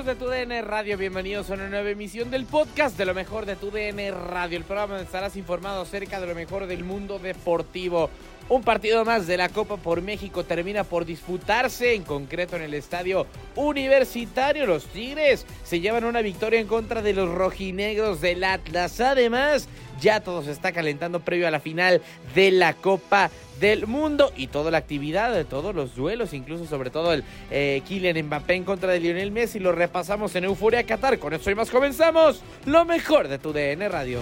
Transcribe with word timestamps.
Amigos 0.00 0.18
de 0.18 0.24
TUDN 0.24 0.66
Radio? 0.66 0.96
Bienvenidos 0.96 1.50
a 1.50 1.54
una 1.54 1.68
nueva 1.68 1.90
emisión 1.90 2.30
del 2.30 2.46
podcast 2.46 2.96
de 2.96 3.04
lo 3.04 3.12
mejor 3.12 3.44
de 3.44 3.56
TUDN 3.56 4.30
Radio, 4.30 4.56
el 4.56 4.64
programa 4.64 4.94
donde 4.94 5.04
estarás 5.04 5.36
informado 5.36 5.82
acerca 5.82 6.18
de 6.20 6.26
lo 6.26 6.34
mejor 6.34 6.66
del 6.66 6.84
mundo 6.84 7.18
deportivo. 7.18 8.08
Un 8.48 8.62
partido 8.62 9.04
más 9.04 9.26
de 9.26 9.36
la 9.36 9.50
Copa 9.50 9.76
por 9.76 10.00
México 10.00 10.44
termina 10.44 10.84
por 10.84 11.04
disputarse, 11.04 11.94
en 11.94 12.04
concreto 12.04 12.56
en 12.56 12.62
el 12.62 12.72
estadio 12.72 13.26
universitario. 13.56 14.64
Los 14.64 14.86
Tigres 14.86 15.44
se 15.64 15.80
llevan 15.80 16.04
una 16.04 16.22
victoria 16.22 16.60
en 16.60 16.66
contra 16.66 17.02
de 17.02 17.12
los 17.12 17.28
rojinegros 17.28 18.22
del 18.22 18.42
Atlas. 18.44 19.00
Además, 19.00 19.68
ya 20.00 20.20
todo 20.20 20.42
se 20.42 20.50
está 20.50 20.72
calentando 20.72 21.20
previo 21.20 21.46
a 21.46 21.50
la 21.50 21.60
final 21.60 22.00
de 22.34 22.50
la 22.50 22.74
Copa 22.74 23.30
del 23.60 23.86
Mundo 23.86 24.32
y 24.36 24.46
toda 24.46 24.70
la 24.70 24.78
actividad 24.78 25.32
de 25.34 25.44
todos 25.44 25.74
los 25.74 25.94
duelos, 25.94 26.32
incluso 26.32 26.66
sobre 26.66 26.90
todo 26.90 27.12
el 27.12 27.22
eh, 27.50 27.82
Kylian 27.86 28.26
Mbappé 28.26 28.54
en 28.54 28.64
contra 28.64 28.92
de 28.92 29.00
Lionel 29.00 29.30
Messi. 29.30 29.58
Lo 29.58 29.72
repasamos 29.72 30.34
en 30.34 30.44
Euforia 30.44 30.84
Qatar. 30.84 31.18
Con 31.18 31.34
esto 31.34 31.50
y 31.50 31.54
más 31.54 31.70
comenzamos 31.70 32.42
lo 32.64 32.84
mejor 32.84 33.28
de 33.28 33.38
tu 33.38 33.52
DN 33.52 33.88
Radio. 33.88 34.20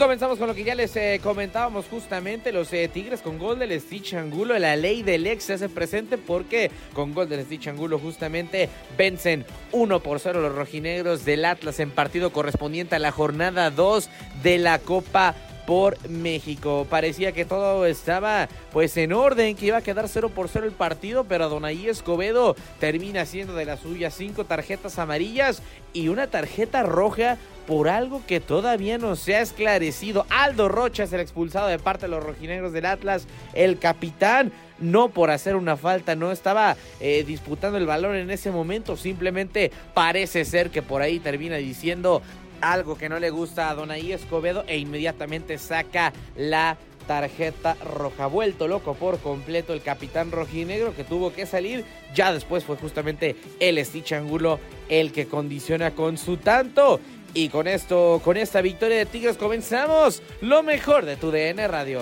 Comenzamos 0.00 0.38
con 0.38 0.48
lo 0.48 0.54
que 0.54 0.64
ya 0.64 0.74
les 0.74 0.96
eh, 0.96 1.20
comentábamos 1.22 1.84
justamente, 1.84 2.52
los 2.52 2.72
eh, 2.72 2.88
Tigres 2.88 3.20
con 3.20 3.38
gol 3.38 3.58
del 3.58 3.78
Stitch 3.78 4.14
Angulo, 4.14 4.58
la 4.58 4.74
ley 4.74 5.02
del 5.02 5.26
ex 5.26 5.44
se 5.44 5.52
hace 5.52 5.68
presente 5.68 6.16
porque 6.16 6.70
con 6.94 7.12
gol 7.12 7.28
del 7.28 7.44
Stitch 7.44 7.68
Angulo 7.68 7.98
justamente 7.98 8.70
vencen 8.96 9.44
1 9.72 10.00
por 10.00 10.18
0 10.18 10.40
los 10.40 10.54
rojinegros 10.54 11.26
del 11.26 11.44
Atlas 11.44 11.80
en 11.80 11.90
partido 11.90 12.32
correspondiente 12.32 12.96
a 12.96 12.98
la 12.98 13.12
jornada 13.12 13.70
2 13.70 14.08
de 14.42 14.56
la 14.56 14.78
Copa 14.78 15.34
por 15.70 15.96
México. 16.08 16.84
Parecía 16.90 17.30
que 17.30 17.44
todo 17.44 17.86
estaba 17.86 18.48
pues 18.72 18.96
en 18.96 19.12
orden, 19.12 19.54
que 19.54 19.66
iba 19.66 19.76
a 19.76 19.82
quedar 19.82 20.08
0 20.08 20.30
por 20.30 20.48
0 20.48 20.66
el 20.66 20.72
partido, 20.72 21.22
pero 21.22 21.44
Adonai 21.44 21.86
Escobedo 21.86 22.56
termina 22.80 23.20
haciendo 23.20 23.54
de 23.54 23.66
las 23.66 23.78
suyas 23.78 24.12
cinco 24.12 24.44
tarjetas 24.44 24.98
amarillas 24.98 25.62
y 25.92 26.08
una 26.08 26.26
tarjeta 26.26 26.82
roja 26.82 27.38
por 27.68 27.88
algo 27.88 28.20
que 28.26 28.40
todavía 28.40 28.98
no 28.98 29.14
se 29.14 29.36
ha 29.36 29.42
esclarecido. 29.42 30.26
Aldo 30.28 30.68
Rocha 30.68 31.04
es 31.04 31.12
el 31.12 31.20
expulsado 31.20 31.68
de 31.68 31.78
parte 31.78 32.06
de 32.06 32.10
los 32.10 32.24
rojinegros 32.24 32.72
del 32.72 32.86
Atlas, 32.86 33.28
el 33.54 33.78
capitán. 33.78 34.50
No 34.80 35.10
por 35.10 35.30
hacer 35.30 35.56
una 35.56 35.76
falta, 35.76 36.16
no 36.16 36.32
estaba 36.32 36.74
eh, 37.00 37.22
disputando 37.22 37.76
el 37.76 37.86
balón 37.86 38.16
en 38.16 38.30
ese 38.30 38.50
momento, 38.50 38.96
simplemente 38.96 39.70
parece 39.92 40.46
ser 40.46 40.70
que 40.70 40.80
por 40.80 41.02
ahí 41.02 41.20
termina 41.20 41.56
diciendo 41.56 42.22
algo 42.60 42.96
que 42.96 43.08
no 43.08 43.18
le 43.18 43.30
gusta 43.30 43.70
a 43.70 43.74
Donaí 43.74 44.12
Escobedo 44.12 44.64
e 44.66 44.78
inmediatamente 44.78 45.58
saca 45.58 46.12
la 46.36 46.76
tarjeta 47.06 47.76
roja. 47.84 48.26
Vuelto 48.26 48.68
loco 48.68 48.94
por 48.94 49.18
completo 49.18 49.72
el 49.72 49.82
capitán 49.82 50.30
rojinegro 50.30 50.94
que 50.94 51.04
tuvo 51.04 51.32
que 51.32 51.46
salir. 51.46 51.84
Ya 52.14 52.32
después 52.32 52.64
fue 52.64 52.76
justamente 52.76 53.36
el 53.58 53.84
Stitch 53.84 54.12
Angulo 54.12 54.60
el 54.88 55.12
que 55.12 55.26
condiciona 55.26 55.92
con 55.92 56.18
su 56.18 56.36
tanto. 56.36 57.00
Y 57.32 57.48
con 57.48 57.68
esto, 57.68 58.20
con 58.24 58.36
esta 58.36 58.60
victoria 58.60 58.98
de 58.98 59.06
Tigres 59.06 59.36
comenzamos 59.36 60.22
lo 60.40 60.62
mejor 60.62 61.04
de 61.04 61.16
tu 61.16 61.30
DN 61.30 61.66
Radio. 61.68 62.00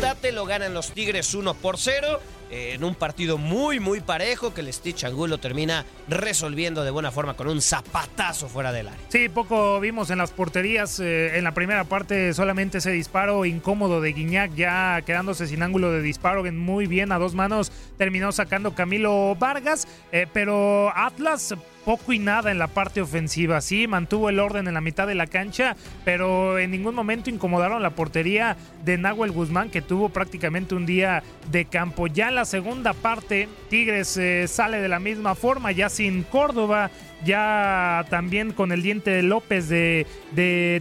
Date 0.00 0.32
lo 0.32 0.44
ganan 0.44 0.74
los 0.74 0.92
Tigres 0.92 1.34
1 1.34 1.54
por 1.54 1.78
0 1.78 2.20
en 2.50 2.84
un 2.84 2.94
partido 2.94 3.38
muy 3.38 3.80
muy 3.80 4.00
parejo 4.00 4.54
que 4.54 4.60
el 4.60 4.72
Stitch 4.72 5.04
Angulo 5.04 5.38
termina 5.38 5.84
resolviendo 6.08 6.84
de 6.84 6.90
buena 6.90 7.10
forma 7.10 7.34
con 7.34 7.48
un 7.48 7.60
zapatazo 7.60 8.48
fuera 8.48 8.72
del 8.72 8.88
área. 8.88 9.00
Sí, 9.08 9.28
poco 9.28 9.80
vimos 9.80 10.10
en 10.10 10.18
las 10.18 10.30
porterías. 10.30 11.00
eh, 11.00 11.36
en 11.38 11.44
la 11.44 11.52
primera 11.54 11.84
parte 11.84 12.32
solamente 12.34 12.78
ese 12.78 12.90
disparo 12.90 13.44
incómodo 13.44 14.00
de 14.00 14.12
Guiñac, 14.12 14.54
ya 14.54 15.02
quedándose 15.02 15.46
sin 15.46 15.62
ángulo 15.62 15.92
de 15.92 16.02
disparo. 16.02 16.44
Muy 16.52 16.86
bien, 16.86 17.12
a 17.12 17.18
dos 17.18 17.34
manos 17.34 17.72
terminó 17.98 18.32
sacando 18.32 18.74
Camilo 18.74 19.34
Vargas. 19.36 19.88
eh, 20.12 20.26
pero 20.32 20.92
Atlas 20.96 21.54
poco 21.86 22.12
y 22.12 22.18
nada 22.18 22.50
en 22.50 22.58
la 22.58 22.66
parte 22.66 23.00
ofensiva. 23.00 23.60
Sí, 23.60 23.86
mantuvo 23.86 24.28
el 24.28 24.40
orden 24.40 24.66
en 24.66 24.74
la 24.74 24.80
mitad 24.80 25.06
de 25.06 25.14
la 25.14 25.28
cancha, 25.28 25.76
pero 26.04 26.58
en 26.58 26.72
ningún 26.72 26.96
momento 26.96 27.30
incomodaron 27.30 27.80
la 27.80 27.90
portería 27.90 28.56
de 28.84 28.98
Nahuel 28.98 29.30
Guzmán, 29.30 29.70
que 29.70 29.82
tuvo 29.82 30.08
prácticamente 30.08 30.74
un 30.74 30.84
día 30.84 31.22
de 31.52 31.64
campo. 31.64 32.08
Ya 32.08 32.28
en 32.28 32.34
la 32.34 32.44
segunda 32.44 32.92
parte, 32.92 33.48
Tigres 33.70 34.16
eh, 34.16 34.48
sale 34.48 34.80
de 34.80 34.88
la 34.88 34.98
misma 34.98 35.36
forma, 35.36 35.70
ya 35.70 35.88
sin 35.88 36.24
Córdoba, 36.24 36.90
ya 37.24 38.04
también 38.10 38.52
con 38.52 38.72
el 38.72 38.82
diente 38.82 39.10
de 39.10 39.22
López 39.22 39.68
de, 39.68 40.06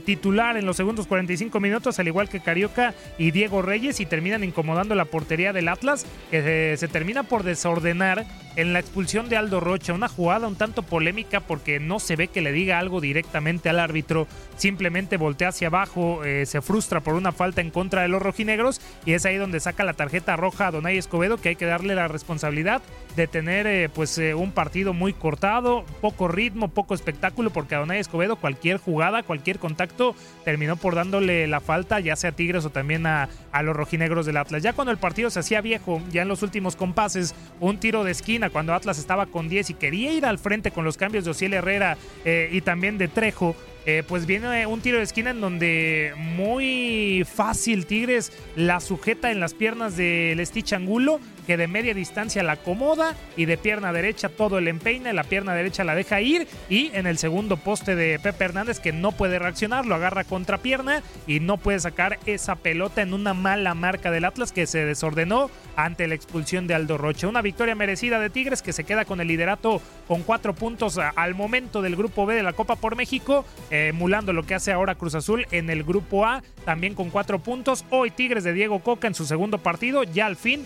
titular 0.05 0.57
en 0.57 0.65
los 0.65 0.77
segundos 0.77 1.07
45 1.07 1.59
minutos, 1.59 1.99
al 1.99 2.07
igual 2.07 2.29
que 2.29 2.39
Carioca 2.39 2.93
y 3.17 3.31
Diego 3.31 3.61
Reyes, 3.61 3.99
y 3.99 4.05
terminan 4.05 4.43
incomodando 4.43 4.95
la 4.95 5.05
portería 5.05 5.53
del 5.53 5.67
Atlas, 5.67 6.05
que 6.31 6.41
se, 6.41 6.77
se 6.77 6.87
termina 6.87 7.23
por 7.23 7.43
desordenar 7.43 8.25
en 8.55 8.73
la 8.73 8.79
expulsión 8.79 9.29
de 9.29 9.37
Aldo 9.37 9.59
Rocha, 9.59 9.93
una 9.93 10.07
jugada 10.07 10.47
un 10.47 10.55
tanto 10.55 10.83
polémica 10.83 11.41
porque 11.41 11.79
no 11.79 11.99
se 11.99 12.15
ve 12.15 12.27
que 12.27 12.41
le 12.41 12.51
diga 12.51 12.79
algo 12.79 13.01
directamente 13.01 13.69
al 13.69 13.79
árbitro, 13.79 14.27
simplemente 14.55 15.17
voltea 15.17 15.49
hacia 15.49 15.67
abajo, 15.67 16.23
eh, 16.23 16.45
se 16.45 16.61
frustra 16.61 17.01
por 17.01 17.15
una 17.15 17.31
falta 17.31 17.61
en 17.61 17.71
contra 17.71 18.01
de 18.01 18.07
los 18.07 18.21
rojinegros 18.21 18.81
y 19.05 19.13
es 19.13 19.25
ahí 19.25 19.37
donde 19.37 19.59
saca 19.59 19.83
la 19.83 19.93
tarjeta 19.93 20.35
roja 20.35 20.67
a 20.67 20.71
Donay 20.71 20.97
Escobedo 20.97 21.37
que 21.37 21.49
hay 21.49 21.55
que 21.55 21.65
darle 21.65 21.95
la 21.95 22.07
responsabilidad 22.07 22.81
de 23.15 23.27
tener 23.27 23.67
eh, 23.67 23.89
pues 23.89 24.17
eh, 24.17 24.33
un 24.33 24.51
partido 24.51 24.93
muy 24.93 25.13
cortado, 25.13 25.85
poco 26.01 26.24
ritmo, 26.27 26.69
poco 26.69 26.93
espectáculo 26.93 27.49
porque 27.51 27.75
a 27.75 27.79
Donay 27.79 27.99
Escobedo 27.99 28.35
cualquier 28.35 28.77
jugada, 28.77 29.23
cualquier 29.23 29.59
contacto 29.59 30.15
terminó 30.43 30.75
por 30.75 30.95
dándole 30.95 31.47
la 31.47 31.59
falta 31.59 31.99
ya 31.99 32.15
sea 32.15 32.31
a 32.31 32.33
Tigres 32.33 32.65
o 32.65 32.69
también 32.69 33.05
a, 33.05 33.29
a 33.51 33.63
los 33.63 33.75
rojinegros 33.75 34.25
del 34.25 34.37
Atlas. 34.37 34.63
Ya 34.63 34.73
cuando 34.73 34.91
el 34.91 34.97
partido 34.97 35.29
se 35.29 35.39
hacía 35.39 35.61
viejo, 35.61 36.01
ya 36.11 36.23
en 36.23 36.27
los 36.27 36.43
últimos 36.43 36.75
compases, 36.75 37.35
un 37.59 37.79
tiro 37.79 38.03
de 38.03 38.11
esquina 38.11 38.49
cuando 38.49 38.73
Atlas 38.73 38.97
estaba 38.97 39.25
con 39.27 39.49
10 39.49 39.71
y 39.71 39.73
quería 39.75 40.11
ir 40.11 40.25
al 40.25 40.39
frente 40.39 40.71
con 40.71 40.85
los 40.85 40.97
cambios 40.97 41.25
de 41.25 41.31
Ociel 41.31 41.53
Herrera 41.53 41.97
eh, 42.23 42.49
y 42.51 42.61
también 42.61 42.97
de 42.97 43.07
Trejo, 43.07 43.55
eh, 43.85 44.03
pues 44.07 44.25
viene 44.25 44.65
un 44.65 44.81
tiro 44.81 44.97
de 44.97 45.03
esquina 45.03 45.29
en 45.29 45.41
donde 45.41 46.13
muy 46.17 47.25
fácil 47.31 47.85
Tigres 47.85 48.31
la 48.55 48.79
sujeta 48.79 49.31
en 49.31 49.39
las 49.39 49.53
piernas 49.53 49.95
del 49.95 50.43
Stitch 50.45 50.73
Angulo, 50.73 51.19
que 51.45 51.57
de 51.57 51.67
media 51.67 51.93
distancia 51.93 52.43
la 52.43 52.53
acomoda 52.53 53.15
y 53.37 53.45
de 53.45 53.57
pierna 53.57 53.93
derecha 53.93 54.29
todo 54.29 54.57
el 54.57 54.67
empeina, 54.67 55.13
la 55.13 55.23
pierna 55.23 55.53
derecha 55.53 55.83
la 55.83 55.95
deja 55.95 56.21
ir 56.21 56.47
y 56.69 56.91
en 56.93 57.07
el 57.07 57.17
segundo 57.17 57.57
poste 57.57 57.95
de 57.95 58.19
Pepe 58.19 58.45
Hernández 58.45 58.79
que 58.79 58.91
no 58.91 59.11
puede 59.11 59.39
reaccionar, 59.39 59.85
lo 59.85 59.95
agarra 59.95 60.23
contra 60.23 60.57
pierna 60.57 61.01
y 61.27 61.39
no 61.39 61.57
puede 61.57 61.79
sacar 61.79 62.19
esa 62.25 62.55
pelota 62.55 63.01
en 63.01 63.13
una 63.13 63.33
mala 63.33 63.73
marca 63.73 64.11
del 64.11 64.25
Atlas 64.25 64.51
que 64.51 64.67
se 64.67 64.85
desordenó 64.85 65.49
ante 65.75 66.07
la 66.07 66.15
expulsión 66.15 66.67
de 66.67 66.73
Aldo 66.73 66.97
Rocha. 66.97 67.27
Una 67.27 67.41
victoria 67.41 67.75
merecida 67.75 68.19
de 68.19 68.29
Tigres 68.29 68.61
que 68.61 68.73
se 68.73 68.83
queda 68.83 69.05
con 69.05 69.21
el 69.21 69.27
liderato 69.27 69.81
con 70.07 70.23
cuatro 70.23 70.53
puntos 70.53 70.99
al 71.15 71.35
momento 71.35 71.81
del 71.81 71.95
grupo 71.95 72.25
B 72.25 72.35
de 72.35 72.43
la 72.43 72.53
Copa 72.53 72.75
por 72.75 72.95
México, 72.95 73.45
eh, 73.71 73.87
emulando 73.89 74.33
lo 74.33 74.43
que 74.43 74.55
hace 74.55 74.71
ahora 74.71 74.95
Cruz 74.95 75.15
Azul 75.15 75.45
en 75.51 75.69
el 75.69 75.83
grupo 75.83 76.25
A, 76.25 76.43
también 76.63 76.95
con 76.95 77.09
cuatro 77.09 77.39
puntos. 77.39 77.85
Hoy 77.89 78.11
Tigres 78.11 78.43
de 78.43 78.53
Diego 78.53 78.79
Coca 78.79 79.07
en 79.07 79.15
su 79.15 79.25
segundo 79.25 79.57
partido, 79.57 80.03
ya 80.03 80.25
al 80.25 80.35
fin 80.35 80.65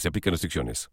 Se 0.01 0.07
aplican 0.07 0.31
restricciones. 0.31 0.89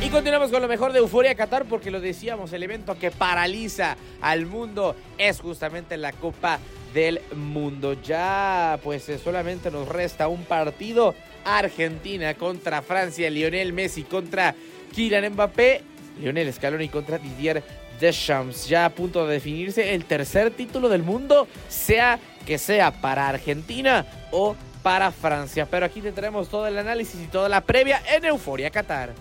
Y 0.00 0.08
continuamos 0.08 0.50
con 0.50 0.62
lo 0.62 0.68
mejor 0.68 0.94
de 0.94 1.00
Euforia 1.00 1.34
Qatar 1.34 1.66
porque 1.66 1.90
lo 1.90 2.00
decíamos, 2.00 2.50
el 2.54 2.62
evento 2.62 2.98
que 2.98 3.10
paraliza 3.10 3.98
al 4.22 4.46
mundo 4.46 4.96
es 5.18 5.38
justamente 5.38 5.98
la 5.98 6.12
Copa 6.12 6.60
del 6.94 7.20
Mundo. 7.36 7.92
Ya 8.02 8.80
pues 8.82 9.06
eh, 9.10 9.18
solamente 9.18 9.70
nos 9.70 9.86
resta 9.86 10.28
un 10.28 10.44
partido. 10.44 11.14
Argentina 11.44 12.32
contra 12.32 12.80
Francia, 12.80 13.28
Lionel 13.28 13.74
Messi 13.74 14.04
contra 14.04 14.54
Kylian 14.94 15.34
Mbappé, 15.34 15.82
Lionel 16.20 16.50
Scaloni 16.54 16.88
contra 16.88 17.18
Didier 17.18 17.62
Deschamps. 18.00 18.66
Ya 18.66 18.86
a 18.86 18.90
punto 18.90 19.26
de 19.26 19.34
definirse 19.34 19.94
el 19.94 20.06
tercer 20.06 20.52
título 20.52 20.88
del 20.88 21.02
mundo, 21.02 21.46
sea 21.68 22.18
que 22.46 22.56
sea 22.56 23.02
para 23.02 23.28
Argentina 23.28 24.06
o 24.30 24.56
para 24.84 25.10
Francia. 25.10 25.66
Pero 25.68 25.86
aquí 25.86 26.02
tendremos 26.02 26.48
todo 26.50 26.66
el 26.66 26.76
análisis 26.76 27.18
y 27.20 27.26
toda 27.26 27.48
la 27.48 27.62
previa 27.62 28.02
en 28.14 28.26
Euforia 28.26 28.70
Qatar. 28.70 29.14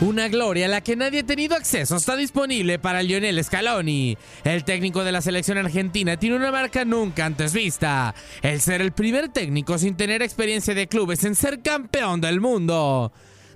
Una 0.00 0.28
gloria 0.28 0.66
a 0.66 0.68
la 0.68 0.80
que 0.80 0.96
nadie 0.96 1.20
ha 1.20 1.24
tenido 1.24 1.54
acceso 1.54 1.96
está 1.96 2.16
disponible 2.16 2.80
para 2.80 3.00
Lionel 3.00 3.42
Scaloni. 3.42 4.18
El 4.42 4.64
técnico 4.64 5.04
de 5.04 5.12
la 5.12 5.22
selección 5.22 5.56
argentina 5.56 6.16
tiene 6.16 6.34
una 6.36 6.50
marca 6.50 6.84
nunca 6.84 7.24
antes 7.24 7.52
vista, 7.54 8.12
el 8.42 8.60
ser 8.60 8.82
el 8.82 8.92
primer 8.92 9.28
técnico 9.28 9.78
sin 9.78 9.96
tener 9.96 10.20
experiencia 10.20 10.74
de 10.74 10.88
clubes 10.88 11.22
en 11.24 11.36
ser 11.36 11.62
campeón 11.62 12.20
del 12.20 12.40
mundo. 12.40 13.12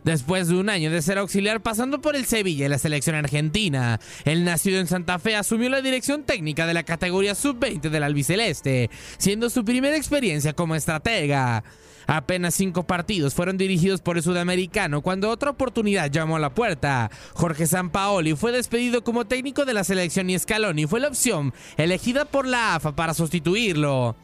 Después 0.08 0.48
de 0.48 0.56
un 0.56 0.70
año 0.70 0.90
de 0.90 1.02
ser 1.02 1.18
auxiliar 1.18 1.60
pasando 1.60 2.00
por 2.00 2.16
el 2.16 2.24
Sevilla 2.24 2.64
y 2.64 2.68
la 2.70 2.78
selección 2.78 3.14
argentina, 3.14 4.00
el 4.24 4.42
nacido 4.42 4.80
en 4.80 4.86
Santa 4.86 5.18
Fe 5.18 5.36
asumió 5.36 5.68
la 5.68 5.82
dirección 5.82 6.22
técnica 6.22 6.66
de 6.66 6.72
la 6.72 6.84
categoría 6.84 7.34
sub-20 7.34 7.90
del 7.90 8.02
albiceleste, 8.02 8.88
siendo 9.18 9.50
su 9.50 9.66
primera 9.66 9.98
experiencia 9.98 10.54
como 10.54 10.76
estratega. 10.76 11.62
Apenas 12.06 12.54
cinco 12.54 12.86
partidos 12.86 13.34
fueron 13.34 13.58
dirigidos 13.58 14.00
por 14.00 14.16
el 14.16 14.22
sudamericano 14.22 15.02
cuando 15.02 15.28
otra 15.28 15.50
oportunidad 15.50 16.10
llamó 16.10 16.36
a 16.36 16.40
la 16.40 16.54
puerta. 16.54 17.10
Jorge 17.34 17.66
Sampaoli 17.66 18.34
fue 18.34 18.50
despedido 18.50 19.04
como 19.04 19.26
técnico 19.26 19.66
de 19.66 19.74
la 19.74 19.84
selección 19.84 20.30
y 20.30 20.38
Scaloni 20.38 20.86
fue 20.86 21.00
la 21.00 21.08
opción 21.08 21.52
elegida 21.76 22.24
por 22.24 22.46
la 22.46 22.76
AFA 22.76 22.96
para 22.96 23.12
sustituirlo. 23.12 24.16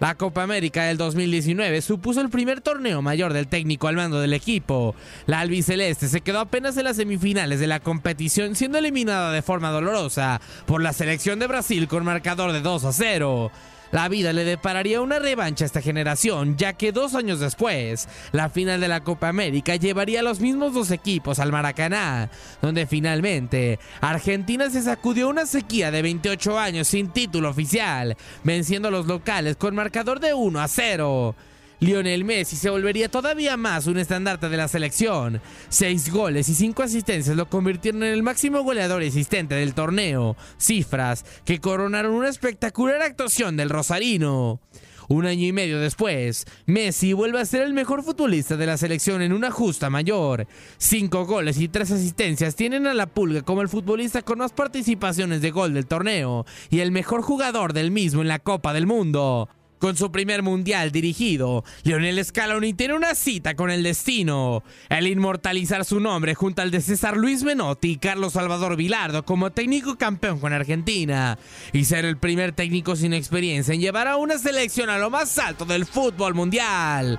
La 0.00 0.14
Copa 0.14 0.42
América 0.42 0.84
del 0.84 0.96
2019 0.96 1.82
supuso 1.82 2.22
el 2.22 2.30
primer 2.30 2.62
torneo 2.62 3.02
mayor 3.02 3.34
del 3.34 3.48
técnico 3.48 3.86
al 3.86 3.96
mando 3.96 4.18
del 4.18 4.32
equipo. 4.32 4.94
La 5.26 5.40
albiceleste 5.40 6.08
se 6.08 6.22
quedó 6.22 6.40
apenas 6.40 6.74
en 6.78 6.84
las 6.84 6.96
semifinales 6.96 7.60
de 7.60 7.66
la 7.66 7.80
competición 7.80 8.56
siendo 8.56 8.78
eliminada 8.78 9.30
de 9.30 9.42
forma 9.42 9.68
dolorosa 9.68 10.40
por 10.64 10.82
la 10.82 10.94
selección 10.94 11.38
de 11.38 11.48
Brasil 11.48 11.86
con 11.86 12.06
marcador 12.06 12.52
de 12.52 12.62
2 12.62 12.84
a 12.86 12.92
0. 12.94 13.52
La 13.92 14.08
vida 14.08 14.32
le 14.32 14.44
depararía 14.44 15.00
una 15.00 15.18
revancha 15.18 15.64
a 15.64 15.66
esta 15.66 15.82
generación, 15.82 16.56
ya 16.56 16.74
que 16.74 16.92
dos 16.92 17.14
años 17.14 17.40
después, 17.40 18.08
la 18.32 18.48
final 18.48 18.80
de 18.80 18.88
la 18.88 19.02
Copa 19.02 19.28
América 19.28 19.76
llevaría 19.76 20.20
a 20.20 20.22
los 20.22 20.40
mismos 20.40 20.74
dos 20.74 20.90
equipos 20.90 21.40
al 21.40 21.50
Maracaná, 21.50 22.30
donde 22.62 22.86
finalmente 22.86 23.80
Argentina 24.00 24.70
se 24.70 24.82
sacudió 24.82 25.28
una 25.28 25.46
sequía 25.46 25.90
de 25.90 26.02
28 26.02 26.58
años 26.58 26.88
sin 26.88 27.08
título 27.08 27.50
oficial, 27.50 28.16
venciendo 28.44 28.88
a 28.88 28.92
los 28.92 29.06
locales 29.06 29.56
con 29.56 29.74
marcador 29.74 30.20
de 30.20 30.34
1 30.34 30.60
a 30.60 30.68
0. 30.68 31.34
Lionel 31.80 32.24
Messi 32.24 32.56
se 32.56 32.68
volvería 32.68 33.08
todavía 33.08 33.56
más 33.56 33.86
un 33.86 33.98
estandarte 33.98 34.50
de 34.50 34.56
la 34.58 34.68
selección. 34.68 35.40
Seis 35.70 36.12
goles 36.12 36.50
y 36.50 36.54
cinco 36.54 36.82
asistencias 36.82 37.34
lo 37.36 37.48
convirtieron 37.48 38.02
en 38.02 38.12
el 38.12 38.22
máximo 38.22 38.62
goleador 38.62 39.02
existente 39.02 39.54
del 39.54 39.72
torneo, 39.72 40.36
cifras 40.58 41.24
que 41.46 41.58
coronaron 41.58 42.12
una 42.12 42.28
espectacular 42.28 43.00
actuación 43.00 43.56
del 43.56 43.70
Rosarino. 43.70 44.60
Un 45.08 45.26
año 45.26 45.46
y 45.46 45.52
medio 45.52 45.80
después, 45.80 46.46
Messi 46.66 47.14
vuelve 47.14 47.40
a 47.40 47.46
ser 47.46 47.62
el 47.62 47.72
mejor 47.72 48.04
futbolista 48.04 48.56
de 48.56 48.66
la 48.66 48.76
selección 48.76 49.22
en 49.22 49.32
una 49.32 49.50
justa 49.50 49.90
mayor. 49.90 50.46
Cinco 50.76 51.24
goles 51.24 51.58
y 51.58 51.68
tres 51.68 51.90
asistencias 51.90 52.54
tienen 52.54 52.86
a 52.86 52.94
la 52.94 53.06
pulga 53.06 53.42
como 53.42 53.62
el 53.62 53.68
futbolista 53.68 54.22
con 54.22 54.38
más 54.38 54.52
participaciones 54.52 55.40
de 55.40 55.50
gol 55.50 55.74
del 55.74 55.86
torneo 55.86 56.44
y 56.68 56.78
el 56.80 56.92
mejor 56.92 57.22
jugador 57.22 57.72
del 57.72 57.90
mismo 57.90 58.20
en 58.20 58.28
la 58.28 58.38
Copa 58.38 58.72
del 58.72 58.86
Mundo. 58.86 59.48
Con 59.80 59.96
su 59.96 60.12
primer 60.12 60.42
mundial 60.42 60.92
dirigido, 60.92 61.64
Lionel 61.84 62.22
Scaloni 62.22 62.74
tiene 62.74 62.92
una 62.92 63.14
cita 63.14 63.56
con 63.56 63.70
el 63.70 63.82
destino. 63.82 64.62
El 64.90 65.06
inmortalizar 65.06 65.86
su 65.86 66.00
nombre 66.00 66.34
junto 66.34 66.60
al 66.60 66.70
de 66.70 66.82
César 66.82 67.16
Luis 67.16 67.44
Menotti 67.44 67.92
y 67.92 67.96
Carlos 67.96 68.34
Salvador 68.34 68.76
Vilardo 68.76 69.24
como 69.24 69.52
técnico 69.52 69.96
campeón 69.96 70.38
con 70.38 70.52
Argentina. 70.52 71.38
Y 71.72 71.86
ser 71.86 72.04
el 72.04 72.18
primer 72.18 72.52
técnico 72.52 72.94
sin 72.94 73.14
experiencia 73.14 73.72
en 73.72 73.80
llevar 73.80 74.06
a 74.06 74.18
una 74.18 74.36
selección 74.36 74.90
a 74.90 74.98
lo 74.98 75.08
más 75.08 75.38
alto 75.38 75.64
del 75.64 75.86
fútbol 75.86 76.34
mundial. 76.34 77.18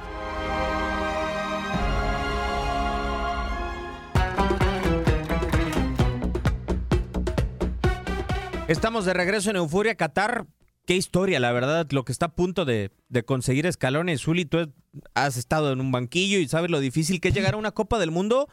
Estamos 8.67 9.05
de 9.05 9.15
regreso 9.15 9.49
en 9.49 9.55
Euforia 9.55 9.95
Qatar. 9.95 10.45
Qué 10.91 10.97
historia, 10.97 11.39
la 11.39 11.53
verdad, 11.53 11.87
lo 11.91 12.03
que 12.03 12.11
está 12.11 12.25
a 12.25 12.35
punto 12.35 12.65
de, 12.65 12.91
conseguir 13.25 13.65
escalones. 13.65 14.23
Zuli, 14.23 14.43
tú 14.43 14.73
has 15.13 15.37
estado 15.37 15.71
en 15.71 15.79
un 15.79 15.89
banquillo 15.89 16.37
y 16.37 16.49
sabes 16.49 16.69
lo 16.69 16.81
difícil 16.81 17.21
que 17.21 17.29
es 17.29 17.33
llegar 17.33 17.53
a 17.53 17.57
una 17.57 17.71
Copa 17.71 17.97
del 17.97 18.11
Mundo 18.11 18.49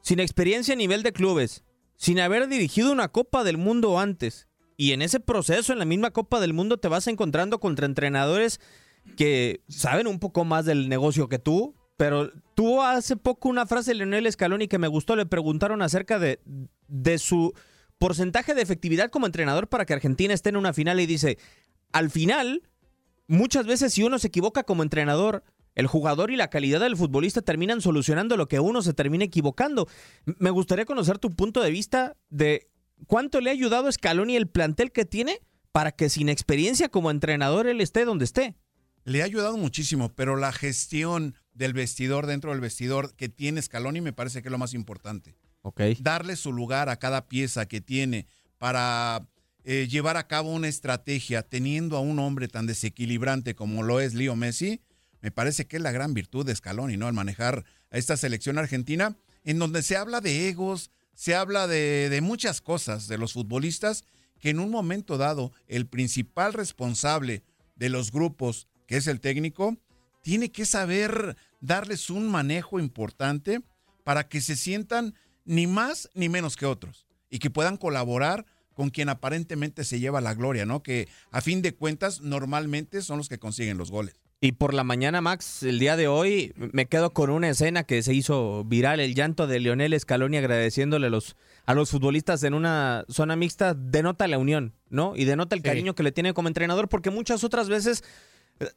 sin 0.00 0.20
experiencia 0.20 0.74
a 0.74 0.76
nivel 0.76 1.02
de 1.02 1.12
clubes, 1.12 1.64
sin 1.96 2.20
haber 2.20 2.46
dirigido 2.46 2.92
una 2.92 3.08
Copa 3.08 3.42
del 3.42 3.58
Mundo 3.58 3.98
antes. 3.98 4.46
Y 4.76 4.92
en 4.92 5.02
ese 5.02 5.18
proceso, 5.18 5.72
en 5.72 5.80
la 5.80 5.84
misma 5.84 6.12
Copa 6.12 6.38
del 6.38 6.52
Mundo, 6.52 6.76
te 6.76 6.86
vas 6.86 7.08
encontrando 7.08 7.58
contra 7.58 7.86
entrenadores 7.86 8.60
que 9.16 9.60
saben 9.66 10.06
un 10.06 10.20
poco 10.20 10.44
más 10.44 10.66
del 10.66 10.88
negocio 10.88 11.28
que 11.28 11.40
tú, 11.40 11.74
pero 11.96 12.30
tuvo 12.54 12.84
hace 12.84 13.16
poco 13.16 13.48
una 13.48 13.66
frase 13.66 13.90
de 13.90 13.94
Leonel 13.96 14.30
Scaloni 14.30 14.68
que 14.68 14.78
me 14.78 14.86
gustó. 14.86 15.16
Le 15.16 15.26
preguntaron 15.26 15.82
acerca 15.82 16.20
de 16.20 17.18
su 17.18 17.52
porcentaje 17.98 18.54
de 18.54 18.62
efectividad 18.62 19.10
como 19.10 19.26
entrenador 19.26 19.68
para 19.68 19.86
que 19.86 19.94
Argentina 19.94 20.34
esté 20.34 20.50
en 20.50 20.56
una 20.56 20.72
final 20.72 21.00
y 21.00 21.06
dice, 21.06 21.38
al 21.94 22.10
final, 22.10 22.62
muchas 23.28 23.66
veces 23.66 23.94
si 23.94 24.02
uno 24.02 24.18
se 24.18 24.26
equivoca 24.26 24.64
como 24.64 24.82
entrenador, 24.82 25.44
el 25.76 25.86
jugador 25.86 26.32
y 26.32 26.36
la 26.36 26.50
calidad 26.50 26.80
del 26.80 26.96
futbolista 26.96 27.40
terminan 27.40 27.80
solucionando 27.80 28.36
lo 28.36 28.48
que 28.48 28.58
uno 28.58 28.82
se 28.82 28.94
termina 28.94 29.24
equivocando. 29.24 29.88
Me 30.24 30.50
gustaría 30.50 30.86
conocer 30.86 31.20
tu 31.20 31.30
punto 31.30 31.62
de 31.62 31.70
vista 31.70 32.16
de 32.30 32.68
cuánto 33.06 33.40
le 33.40 33.50
ha 33.50 33.52
ayudado 33.52 33.86
a 33.86 33.92
Scaloni 33.92 34.34
el 34.34 34.48
plantel 34.48 34.90
que 34.90 35.04
tiene 35.04 35.40
para 35.70 35.92
que 35.92 36.08
sin 36.08 36.28
experiencia 36.28 36.88
como 36.88 37.12
entrenador 37.12 37.68
él 37.68 37.80
esté 37.80 38.04
donde 38.04 38.24
esté. 38.24 38.56
Le 39.04 39.22
ha 39.22 39.26
ayudado 39.26 39.56
muchísimo, 39.56 40.12
pero 40.16 40.34
la 40.34 40.50
gestión 40.50 41.36
del 41.52 41.74
vestidor 41.74 42.26
dentro 42.26 42.50
del 42.50 42.60
vestidor 42.60 43.14
que 43.14 43.28
tiene 43.28 43.62
Scaloni 43.62 44.00
me 44.00 44.12
parece 44.12 44.42
que 44.42 44.48
es 44.48 44.52
lo 44.52 44.58
más 44.58 44.74
importante. 44.74 45.36
Okay. 45.62 45.96
Darle 46.00 46.34
su 46.34 46.52
lugar 46.52 46.88
a 46.88 46.96
cada 46.96 47.28
pieza 47.28 47.66
que 47.66 47.80
tiene 47.80 48.26
para 48.58 49.28
eh, 49.64 49.88
llevar 49.88 50.16
a 50.16 50.26
cabo 50.26 50.52
una 50.52 50.68
estrategia 50.68 51.42
teniendo 51.42 51.96
a 51.96 52.00
un 52.00 52.18
hombre 52.18 52.48
tan 52.48 52.66
desequilibrante 52.66 53.54
como 53.54 53.82
lo 53.82 54.00
es 54.00 54.14
Leo 54.14 54.36
Messi, 54.36 54.80
me 55.20 55.30
parece 55.30 55.66
que 55.66 55.76
es 55.76 55.82
la 55.82 55.92
gran 55.92 56.12
virtud 56.12 56.44
de 56.44 56.54
Scaloni, 56.54 56.98
¿no? 56.98 57.06
Al 57.06 57.14
manejar 57.14 57.64
a 57.90 57.96
esta 57.96 58.16
selección 58.16 58.58
argentina, 58.58 59.16
en 59.42 59.58
donde 59.58 59.82
se 59.82 59.96
habla 59.96 60.20
de 60.20 60.48
egos, 60.48 60.90
se 61.14 61.34
habla 61.34 61.66
de, 61.66 62.10
de 62.10 62.20
muchas 62.20 62.60
cosas 62.60 63.08
de 63.08 63.16
los 63.16 63.32
futbolistas, 63.32 64.04
que 64.38 64.50
en 64.50 64.60
un 64.60 64.70
momento 64.70 65.16
dado 65.16 65.52
el 65.66 65.86
principal 65.86 66.52
responsable 66.52 67.42
de 67.76 67.88
los 67.88 68.12
grupos, 68.12 68.68
que 68.86 68.98
es 68.98 69.06
el 69.06 69.20
técnico, 69.20 69.78
tiene 70.20 70.52
que 70.52 70.66
saber 70.66 71.36
darles 71.60 72.10
un 72.10 72.28
manejo 72.28 72.78
importante 72.78 73.62
para 74.04 74.28
que 74.28 74.42
se 74.42 74.56
sientan 74.56 75.14
ni 75.46 75.66
más 75.66 76.10
ni 76.14 76.28
menos 76.28 76.56
que 76.56 76.66
otros 76.66 77.06
y 77.30 77.38
que 77.38 77.50
puedan 77.50 77.76
colaborar 77.76 78.46
con 78.74 78.90
quien 78.90 79.08
aparentemente 79.08 79.84
se 79.84 80.00
lleva 80.00 80.20
la 80.20 80.34
gloria, 80.34 80.66
¿no? 80.66 80.82
Que 80.82 81.08
a 81.30 81.40
fin 81.40 81.62
de 81.62 81.74
cuentas 81.74 82.20
normalmente 82.20 83.02
son 83.02 83.18
los 83.18 83.28
que 83.28 83.38
consiguen 83.38 83.78
los 83.78 83.90
goles. 83.90 84.14
Y 84.40 84.52
por 84.52 84.74
la 84.74 84.84
mañana, 84.84 85.22
Max, 85.22 85.62
el 85.62 85.78
día 85.78 85.96
de 85.96 86.06
hoy 86.06 86.52
me 86.56 86.84
quedo 86.84 87.14
con 87.14 87.30
una 87.30 87.48
escena 87.48 87.84
que 87.84 88.02
se 88.02 88.12
hizo 88.12 88.62
viral, 88.64 89.00
el 89.00 89.14
llanto 89.14 89.46
de 89.46 89.58
Lionel 89.58 89.98
Scaloni 89.98 90.36
agradeciéndole 90.36 91.06
a 91.06 91.10
los, 91.10 91.34
a 91.64 91.72
los 91.72 91.90
futbolistas 91.90 92.42
en 92.42 92.52
una 92.52 93.06
zona 93.08 93.36
mixta, 93.36 93.72
denota 93.72 94.28
la 94.28 94.36
unión, 94.36 94.74
¿no? 94.90 95.16
Y 95.16 95.24
denota 95.24 95.56
el 95.56 95.62
cariño 95.62 95.94
que 95.94 96.02
le 96.02 96.12
tiene 96.12 96.34
como 96.34 96.48
entrenador, 96.48 96.90
porque 96.90 97.08
muchas 97.08 97.42
otras 97.42 97.70
veces, 97.70 98.04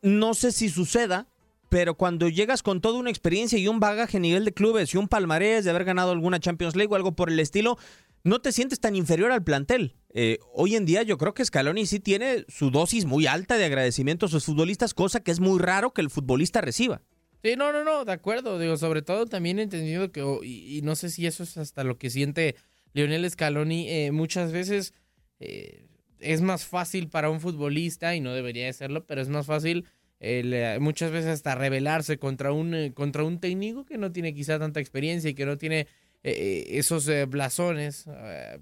no 0.01 0.35
sé 0.35 0.53
si 0.53 0.69
suceda, 0.69 1.27
pero 1.69 1.95
cuando 1.95 2.29
llegas 2.29 2.63
con 2.63 2.79
toda 2.79 2.97
una 2.97 3.09
experiencia 3.09 3.59
y 3.59 3.67
un 3.67 3.79
bagaje 3.79 4.17
a 4.17 4.21
nivel 4.21 4.45
de 4.45 4.53
clubes 4.53 4.93
y 4.93 4.97
un 4.97 5.07
palmarés 5.07 5.65
de 5.65 5.71
haber 5.71 5.83
ganado 5.83 6.11
alguna 6.11 6.39
Champions 6.39 6.75
League 6.75 6.93
o 6.93 6.95
algo 6.95 7.13
por 7.13 7.29
el 7.29 7.39
estilo, 7.39 7.77
no 8.23 8.39
te 8.41 8.51
sientes 8.51 8.79
tan 8.79 8.95
inferior 8.95 9.31
al 9.31 9.43
plantel. 9.43 9.95
Eh, 10.13 10.39
hoy 10.53 10.75
en 10.75 10.85
día 10.85 11.03
yo 11.03 11.17
creo 11.17 11.33
que 11.33 11.45
Scaloni 11.45 11.85
sí 11.85 11.99
tiene 11.99 12.45
su 12.47 12.71
dosis 12.71 13.05
muy 13.05 13.27
alta 13.27 13.57
de 13.57 13.65
agradecimiento 13.65 14.25
a 14.25 14.29
sus 14.29 14.45
futbolistas, 14.45 14.93
cosa 14.93 15.19
que 15.19 15.31
es 15.31 15.39
muy 15.39 15.59
raro 15.59 15.93
que 15.93 16.01
el 16.01 16.09
futbolista 16.09 16.61
reciba. 16.61 17.01
Sí, 17.43 17.55
no, 17.55 17.71
no, 17.71 17.83
no, 17.83 18.03
de 18.03 18.11
acuerdo. 18.11 18.59
Digo, 18.59 18.77
sobre 18.77 19.01
todo 19.01 19.25
también 19.25 19.59
he 19.59 19.63
entendido 19.63 20.11
que, 20.11 20.21
y, 20.43 20.81
no 20.83 20.95
sé 20.95 21.09
si 21.09 21.25
eso 21.27 21.43
es 21.43 21.57
hasta 21.57 21.83
lo 21.83 21.97
que 21.97 22.09
siente 22.09 22.55
Lionel 22.93 23.29
Scaloni, 23.29 23.89
eh, 23.89 24.11
muchas 24.11 24.51
veces 24.51 24.93
eh, 25.39 25.87
es 26.19 26.41
más 26.41 26.65
fácil 26.65 27.09
para 27.09 27.29
un 27.29 27.39
futbolista, 27.39 28.15
y 28.15 28.21
no 28.21 28.33
debería 28.33 28.65
de 28.65 28.73
serlo, 28.73 29.05
pero 29.05 29.21
es 29.21 29.29
más 29.29 29.45
fácil 29.45 29.85
eh, 30.19 30.77
muchas 30.81 31.11
veces 31.11 31.29
hasta 31.29 31.53
rebelarse 31.53 32.17
contra 32.17 32.51
un, 32.51 32.91
contra 32.93 33.23
un 33.23 33.39
técnico 33.39 33.85
que 33.85 33.99
no 33.99 34.11
tiene 34.11 34.33
quizá 34.33 34.57
tanta 34.57 34.79
experiencia 34.79 35.29
y 35.29 35.35
que 35.35 35.45
no 35.45 35.57
tiene 35.57 35.87
eh, 36.23 36.65
esos 36.71 37.09
blasones. 37.29 38.05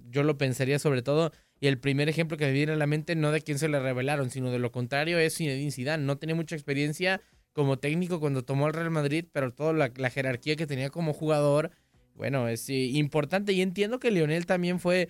yo 0.09 0.23
lo 0.23 0.37
pensaría 0.37 0.79
sobre 0.79 1.01
todo, 1.01 1.31
y 1.59 1.67
el 1.67 1.79
primer 1.79 2.09
ejemplo 2.09 2.37
que 2.37 2.45
me 2.45 2.51
viene 2.51 2.73
a 2.73 2.75
la 2.75 2.87
mente 2.87 3.15
no 3.15 3.31
de 3.31 3.41
quién 3.41 3.59
se 3.59 3.69
le 3.69 3.79
rebelaron, 3.79 4.29
sino 4.29 4.51
de 4.51 4.59
lo 4.59 4.71
contrario 4.71 5.17
es 5.19 5.37
Zinedine 5.37 5.71
Zidane. 5.71 6.03
No 6.03 6.17
tenía 6.17 6.35
mucha 6.35 6.55
experiencia 6.55 7.21
como 7.53 7.79
técnico 7.79 8.19
cuando 8.19 8.43
tomó 8.43 8.67
el 8.67 8.73
Real 8.73 8.91
Madrid, 8.91 9.25
pero 9.31 9.53
toda 9.53 9.73
la, 9.73 9.91
la 9.95 10.09
jerarquía 10.09 10.55
que 10.55 10.67
tenía 10.67 10.89
como 10.89 11.13
jugador, 11.13 11.71
bueno, 12.15 12.49
es 12.49 12.69
importante 12.69 13.53
y 13.53 13.61
entiendo 13.61 13.99
que 13.99 14.11
Lionel 14.11 14.45
también 14.45 14.79
fue 14.79 15.09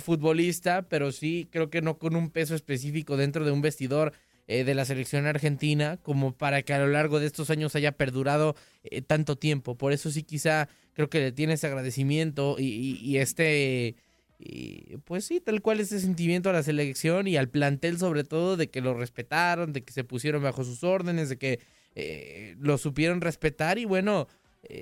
futbolista, 0.00 0.88
pero 0.88 1.12
sí 1.12 1.48
creo 1.52 1.68
que 1.68 1.82
no 1.82 1.98
con 1.98 2.16
un 2.16 2.30
peso 2.30 2.54
específico 2.54 3.16
dentro 3.16 3.44
de 3.44 3.50
un 3.50 3.60
vestidor 3.60 4.14
eh, 4.48 4.64
de 4.64 4.74
la 4.74 4.84
selección 4.84 5.26
argentina 5.26 5.98
como 6.02 6.32
para 6.32 6.62
que 6.62 6.72
a 6.72 6.78
lo 6.78 6.86
largo 6.86 7.18
de 7.18 7.26
estos 7.26 7.50
años 7.50 7.74
haya 7.74 7.92
perdurado 7.92 8.54
eh, 8.84 9.02
tanto 9.02 9.36
tiempo. 9.36 9.76
Por 9.76 9.92
eso 9.92 10.10
sí 10.10 10.22
quizá 10.22 10.68
creo 10.92 11.10
que 11.10 11.18
le 11.18 11.32
tiene 11.32 11.54
ese 11.54 11.66
agradecimiento 11.66 12.56
y, 12.58 13.16
este, 13.18 13.96
y, 14.38 14.96
pues 14.98 15.24
sí, 15.24 15.40
tal 15.40 15.62
cual 15.62 15.80
ese 15.80 16.00
sentimiento 16.00 16.48
a 16.48 16.52
la 16.52 16.62
selección 16.62 17.26
y 17.26 17.36
al 17.36 17.48
plantel 17.48 17.98
sobre 17.98 18.24
todo 18.24 18.56
de 18.56 18.70
que 18.70 18.80
lo 18.80 18.94
respetaron, 18.94 19.72
de 19.72 19.82
que 19.82 19.92
se 19.92 20.04
pusieron 20.04 20.42
bajo 20.42 20.64
sus 20.64 20.84
órdenes, 20.84 21.28
de 21.28 21.38
que 21.38 21.60
eh, 21.94 22.54
lo 22.58 22.78
supieron 22.78 23.20
respetar 23.20 23.78
y 23.78 23.84
bueno, 23.84 24.28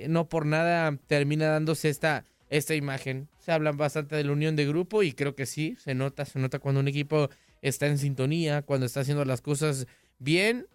no 0.07 0.29
por 0.29 0.45
nada 0.45 0.97
termina 1.07 1.47
dándose 1.47 1.89
esta 1.89 2.25
esta 2.49 2.75
imagen. 2.75 3.27
Se 3.39 3.51
hablan 3.51 3.77
bastante 3.77 4.15
de 4.15 4.23
la 4.23 4.31
unión 4.31 4.55
de 4.55 4.65
grupo 4.65 5.03
y 5.03 5.13
creo 5.13 5.35
que 5.35 5.45
sí, 5.45 5.75
se 5.79 5.95
nota, 5.95 6.25
se 6.25 6.39
nota 6.39 6.59
cuando 6.59 6.79
un 6.79 6.87
equipo 6.87 7.29
está 7.61 7.87
en 7.87 7.97
sintonía, 7.97 8.61
cuando 8.61 8.85
está 8.85 9.01
haciendo 9.01 9.25
las 9.25 9.41
cosas 9.41 9.87
bien. 10.19 10.67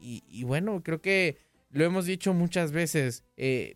Y, 0.00 0.44
bueno, 0.44 0.82
creo 0.82 1.02
que 1.02 1.36
lo 1.70 1.84
hemos 1.84 2.06
dicho 2.06 2.32
muchas 2.32 2.72
veces, 2.72 3.22
eh, 3.36 3.74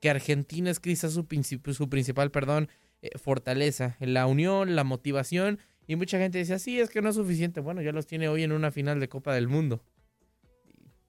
que 0.00 0.08
Argentina 0.08 0.70
es 0.70 0.78
quizás 0.78 1.12
su, 1.12 1.26
su 1.72 1.88
principal 1.88 2.30
perdón, 2.30 2.68
eh, 3.02 3.10
fortaleza, 3.18 3.96
la 4.00 4.26
unión, 4.26 4.76
la 4.76 4.84
motivación. 4.84 5.58
Y 5.86 5.96
mucha 5.96 6.18
gente 6.18 6.38
dice, 6.38 6.58
sí, 6.58 6.80
es 6.80 6.90
que 6.90 7.02
no 7.02 7.10
es 7.10 7.16
suficiente. 7.16 7.60
Bueno, 7.60 7.82
ya 7.82 7.92
los 7.92 8.06
tiene 8.06 8.28
hoy 8.28 8.44
en 8.44 8.52
una 8.52 8.70
final 8.70 9.00
de 9.00 9.08
Copa 9.08 9.34
del 9.34 9.48
Mundo. 9.48 9.82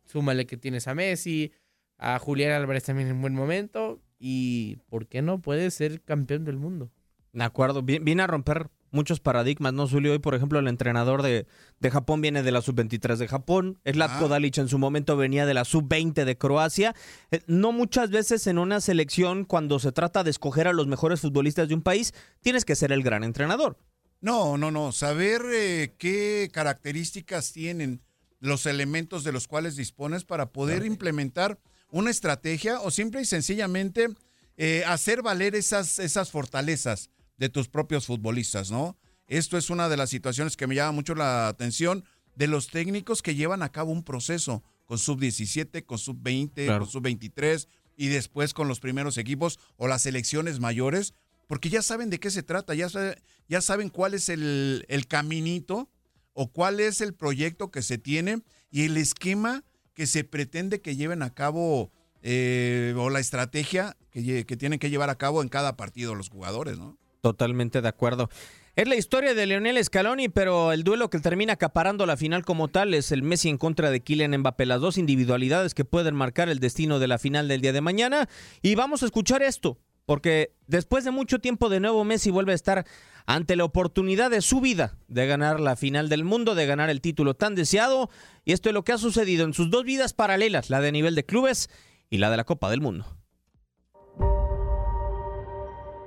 Súmale 0.05 0.45
que 0.45 0.57
tienes 0.57 0.87
a 0.87 0.95
Messi, 0.95 1.51
a 1.97 2.19
Julián 2.19 2.51
Álvarez 2.51 2.83
también 2.83 3.07
en 3.07 3.21
buen 3.21 3.33
momento. 3.33 4.01
Y, 4.19 4.77
¿por 4.89 5.07
qué 5.07 5.21
no 5.21 5.41
puede 5.41 5.71
ser 5.71 6.01
campeón 6.01 6.43
del 6.45 6.57
mundo? 6.57 6.91
De 7.31 7.43
acuerdo, 7.43 7.83
viene 7.83 8.23
a 8.23 8.27
romper 8.27 8.69
muchos 8.95 9.19
paradigmas, 9.19 9.73
¿no, 9.73 9.87
Zulio? 9.87 10.13
Hoy, 10.13 10.19
por 10.19 10.33
ejemplo, 10.33 10.57
el 10.57 10.67
entrenador 10.67 11.21
de, 11.21 11.45
de 11.79 11.91
Japón 11.91 12.21
viene 12.21 12.41
de 12.41 12.51
la 12.51 12.61
sub-23 12.61 13.17
de 13.17 13.27
Japón. 13.27 13.79
Zlatko 13.87 14.25
ah. 14.25 14.29
Dalic 14.29 14.57
en 14.57 14.67
su 14.67 14.79
momento 14.79 15.15
venía 15.17 15.45
de 15.45 15.53
la 15.53 15.65
sub-20 15.65 16.25
de 16.25 16.37
Croacia. 16.37 16.95
Eh, 17.29 17.41
no 17.45 17.71
muchas 17.71 18.09
veces 18.09 18.47
en 18.47 18.57
una 18.57 18.81
selección, 18.81 19.45
cuando 19.45 19.77
se 19.77 19.91
trata 19.91 20.23
de 20.23 20.31
escoger 20.31 20.67
a 20.67 20.73
los 20.73 20.87
mejores 20.87 21.21
futbolistas 21.21 21.67
de 21.67 21.75
un 21.75 21.81
país, 21.81 22.13
tienes 22.41 22.65
que 22.65 22.75
ser 22.75 22.91
el 22.91 23.03
gran 23.03 23.23
entrenador. 23.23 23.77
No, 24.21 24.57
no, 24.57 24.71
no. 24.71 24.91
Saber 24.91 25.41
eh, 25.53 25.93
qué 25.99 26.49
características 26.51 27.51
tienen 27.51 28.01
los 28.39 28.65
elementos 28.65 29.23
de 29.23 29.31
los 29.31 29.47
cuales 29.47 29.75
dispones 29.75 30.23
para 30.23 30.51
poder 30.51 30.77
claro. 30.77 30.91
implementar 30.91 31.59
una 31.91 32.09
estrategia 32.09 32.79
o 32.81 32.91
simple 32.91 33.21
y 33.21 33.25
sencillamente 33.25 34.07
eh, 34.57 34.83
hacer 34.87 35.21
valer 35.21 35.55
esas, 35.55 35.99
esas 35.99 36.31
fortalezas 36.31 37.09
de 37.37 37.49
tus 37.49 37.67
propios 37.67 38.05
futbolistas, 38.05 38.71
¿no? 38.71 38.97
Esto 39.27 39.57
es 39.57 39.69
una 39.69 39.89
de 39.89 39.97
las 39.97 40.09
situaciones 40.09 40.55
que 40.55 40.67
me 40.67 40.75
llama 40.75 40.91
mucho 40.91 41.15
la 41.15 41.47
atención 41.47 42.05
de 42.35 42.47
los 42.47 42.67
técnicos 42.67 43.21
que 43.21 43.35
llevan 43.35 43.63
a 43.63 43.71
cabo 43.71 43.91
un 43.91 44.03
proceso 44.03 44.63
con 44.85 44.99
sub-17, 44.99 45.85
con 45.85 45.97
sub-20, 45.97 46.65
claro. 46.65 46.79
con 46.81 46.89
sub-23 46.89 47.67
y 47.97 48.07
después 48.07 48.53
con 48.53 48.67
los 48.67 48.79
primeros 48.79 49.17
equipos 49.17 49.59
o 49.77 49.87
las 49.87 50.03
selecciones 50.03 50.59
mayores, 50.59 51.13
porque 51.47 51.69
ya 51.69 51.81
saben 51.81 52.09
de 52.09 52.19
qué 52.19 52.29
se 52.29 52.43
trata, 52.43 52.75
ya, 52.75 52.87
ya 53.47 53.61
saben 53.61 53.89
cuál 53.89 54.13
es 54.13 54.29
el, 54.29 54.85
el 54.89 55.07
caminito 55.07 55.89
o 56.33 56.51
cuál 56.51 56.79
es 56.79 57.01
el 57.01 57.13
proyecto 57.13 57.71
que 57.71 57.81
se 57.81 57.97
tiene 57.97 58.41
y 58.69 58.83
el 58.83 58.97
esquema 58.97 59.63
que 59.93 60.05
se 60.05 60.23
pretende 60.23 60.81
que 60.81 60.95
lleven 60.95 61.23
a 61.23 61.33
cabo 61.33 61.91
eh, 62.21 62.93
o 62.97 63.09
la 63.09 63.19
estrategia 63.19 63.95
que, 64.11 64.45
que, 64.45 64.57
tienen 64.57 64.79
que 64.79 64.89
llevar 64.89 65.09
a 65.09 65.17
cabo 65.17 65.41
en 65.41 65.47
cada 65.47 65.77
partido 65.77 66.15
los 66.15 66.29
jugadores, 66.29 66.77
¿no? 66.77 66.97
Totalmente 67.25 67.81
de 67.81 67.87
acuerdo. 67.87 68.29
Es 68.75 68.87
la 68.87 68.95
historia 68.95 69.33
de 69.33 69.47
Leonel 69.47 69.83
Scaloni, 69.83 70.29
pero 70.29 70.71
el 70.71 70.83
duelo 70.83 71.09
que 71.09 71.17
termina 71.17 71.53
acaparando 71.53 72.05
la 72.05 72.17
final 72.17 72.45
como 72.45 72.67
tal 72.67 72.93
es 72.93 73.11
el 73.11 73.23
Messi 73.23 73.49
en 73.49 73.57
contra 73.57 73.89
de 73.89 74.01
Kylian 74.01 74.37
Mbappé, 74.37 74.67
las 74.67 74.79
dos 74.79 74.99
individualidades 74.99 75.73
que 75.73 75.85
pueden 75.85 76.13
marcar 76.13 76.49
el 76.49 76.59
destino 76.59 76.99
de 76.99 77.07
la 77.07 77.17
final 77.17 77.47
del 77.47 77.61
día 77.61 77.73
de 77.73 77.81
mañana. 77.81 78.29
Y 78.61 78.75
vamos 78.75 79.01
a 79.01 79.07
escuchar 79.07 79.41
esto, 79.41 79.79
porque 80.05 80.53
después 80.67 81.03
de 81.03 81.09
mucho 81.09 81.39
tiempo 81.39 81.67
de 81.67 81.79
nuevo 81.79 82.03
Messi 82.03 82.29
vuelve 82.29 82.51
a 82.51 82.55
estar 82.55 82.85
ante 83.25 83.55
la 83.55 83.63
oportunidad 83.63 84.29
de 84.29 84.41
su 84.41 84.61
vida 84.61 84.99
de 85.07 85.25
ganar 85.25 85.59
la 85.59 85.75
final 85.75 86.09
del 86.09 86.25
mundo, 86.25 86.53
de 86.53 86.67
ganar 86.67 86.91
el 86.91 87.01
título 87.01 87.33
tan 87.33 87.55
deseado. 87.55 88.11
Y 88.43 88.53
esto 88.53 88.69
es 88.69 88.73
lo 88.73 88.83
que 88.83 88.91
ha 88.91 88.99
sucedido 88.99 89.45
en 89.45 89.55
sus 89.55 89.71
dos 89.71 89.83
vidas 89.83 90.13
paralelas, 90.13 90.69
la 90.69 90.79
de 90.79 90.91
nivel 90.91 91.15
de 91.15 91.25
clubes 91.25 91.71
y 92.11 92.19
la 92.19 92.29
de 92.29 92.37
la 92.37 92.43
Copa 92.43 92.69
del 92.69 92.81
Mundo. 92.81 93.17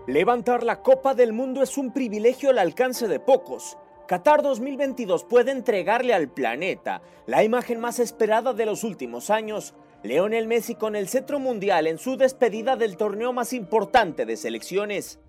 Levantar 0.08 0.62
la 0.62 0.80
Copa 0.80 1.12
del 1.12 1.34
Mundo 1.34 1.62
es 1.62 1.76
un 1.76 1.92
privilegio 1.92 2.48
al 2.48 2.58
alcance 2.58 3.08
de 3.08 3.20
pocos, 3.20 3.76
Qatar 4.06 4.40
2022 4.40 5.24
puede 5.24 5.50
entregarle 5.50 6.14
al 6.14 6.30
planeta 6.30 7.02
la 7.26 7.44
imagen 7.44 7.78
más 7.78 7.98
esperada 7.98 8.54
de 8.54 8.64
los 8.64 8.82
últimos 8.82 9.28
años. 9.28 9.74
Leonel 10.02 10.46
Messi 10.46 10.76
con 10.76 10.96
el 10.96 11.08
cetro 11.08 11.38
mundial 11.38 11.86
en 11.86 11.98
su 11.98 12.16
despedida 12.16 12.74
del 12.76 12.96
torneo 12.96 13.34
más 13.34 13.52
importante 13.52 14.24
de 14.24 14.38
selecciones. 14.38 15.20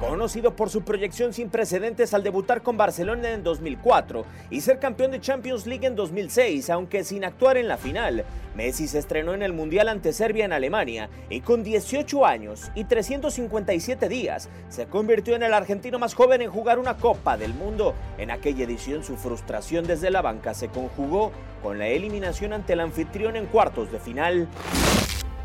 Conocido 0.00 0.54
por 0.54 0.70
su 0.70 0.82
proyección 0.82 1.32
sin 1.32 1.50
precedentes 1.50 2.14
al 2.14 2.22
debutar 2.22 2.62
con 2.62 2.76
Barcelona 2.76 3.32
en 3.32 3.42
2004 3.42 4.24
y 4.48 4.60
ser 4.60 4.78
campeón 4.78 5.10
de 5.10 5.20
Champions 5.20 5.66
League 5.66 5.84
en 5.84 5.96
2006, 5.96 6.70
aunque 6.70 7.02
sin 7.02 7.24
actuar 7.24 7.56
en 7.56 7.66
la 7.66 7.76
final, 7.76 8.24
Messi 8.54 8.86
se 8.86 9.00
estrenó 9.00 9.34
en 9.34 9.42
el 9.42 9.52
Mundial 9.52 9.88
ante 9.88 10.12
Serbia 10.12 10.44
en 10.44 10.52
Alemania 10.52 11.10
y 11.28 11.40
con 11.40 11.64
18 11.64 12.24
años 12.24 12.70
y 12.76 12.84
357 12.84 14.08
días 14.08 14.48
se 14.68 14.86
convirtió 14.86 15.34
en 15.34 15.42
el 15.42 15.52
argentino 15.52 15.98
más 15.98 16.14
joven 16.14 16.42
en 16.42 16.50
jugar 16.50 16.78
una 16.78 16.96
Copa 16.96 17.36
del 17.36 17.54
Mundo. 17.54 17.94
En 18.18 18.30
aquella 18.30 18.64
edición 18.64 19.02
su 19.02 19.16
frustración 19.16 19.84
desde 19.84 20.12
la 20.12 20.22
banca 20.22 20.54
se 20.54 20.68
conjugó 20.68 21.32
con 21.60 21.80
la 21.80 21.88
eliminación 21.88 22.52
ante 22.52 22.74
el 22.74 22.80
anfitrión 22.80 23.34
en 23.34 23.46
cuartos 23.46 23.90
de 23.90 23.98
final. 23.98 24.48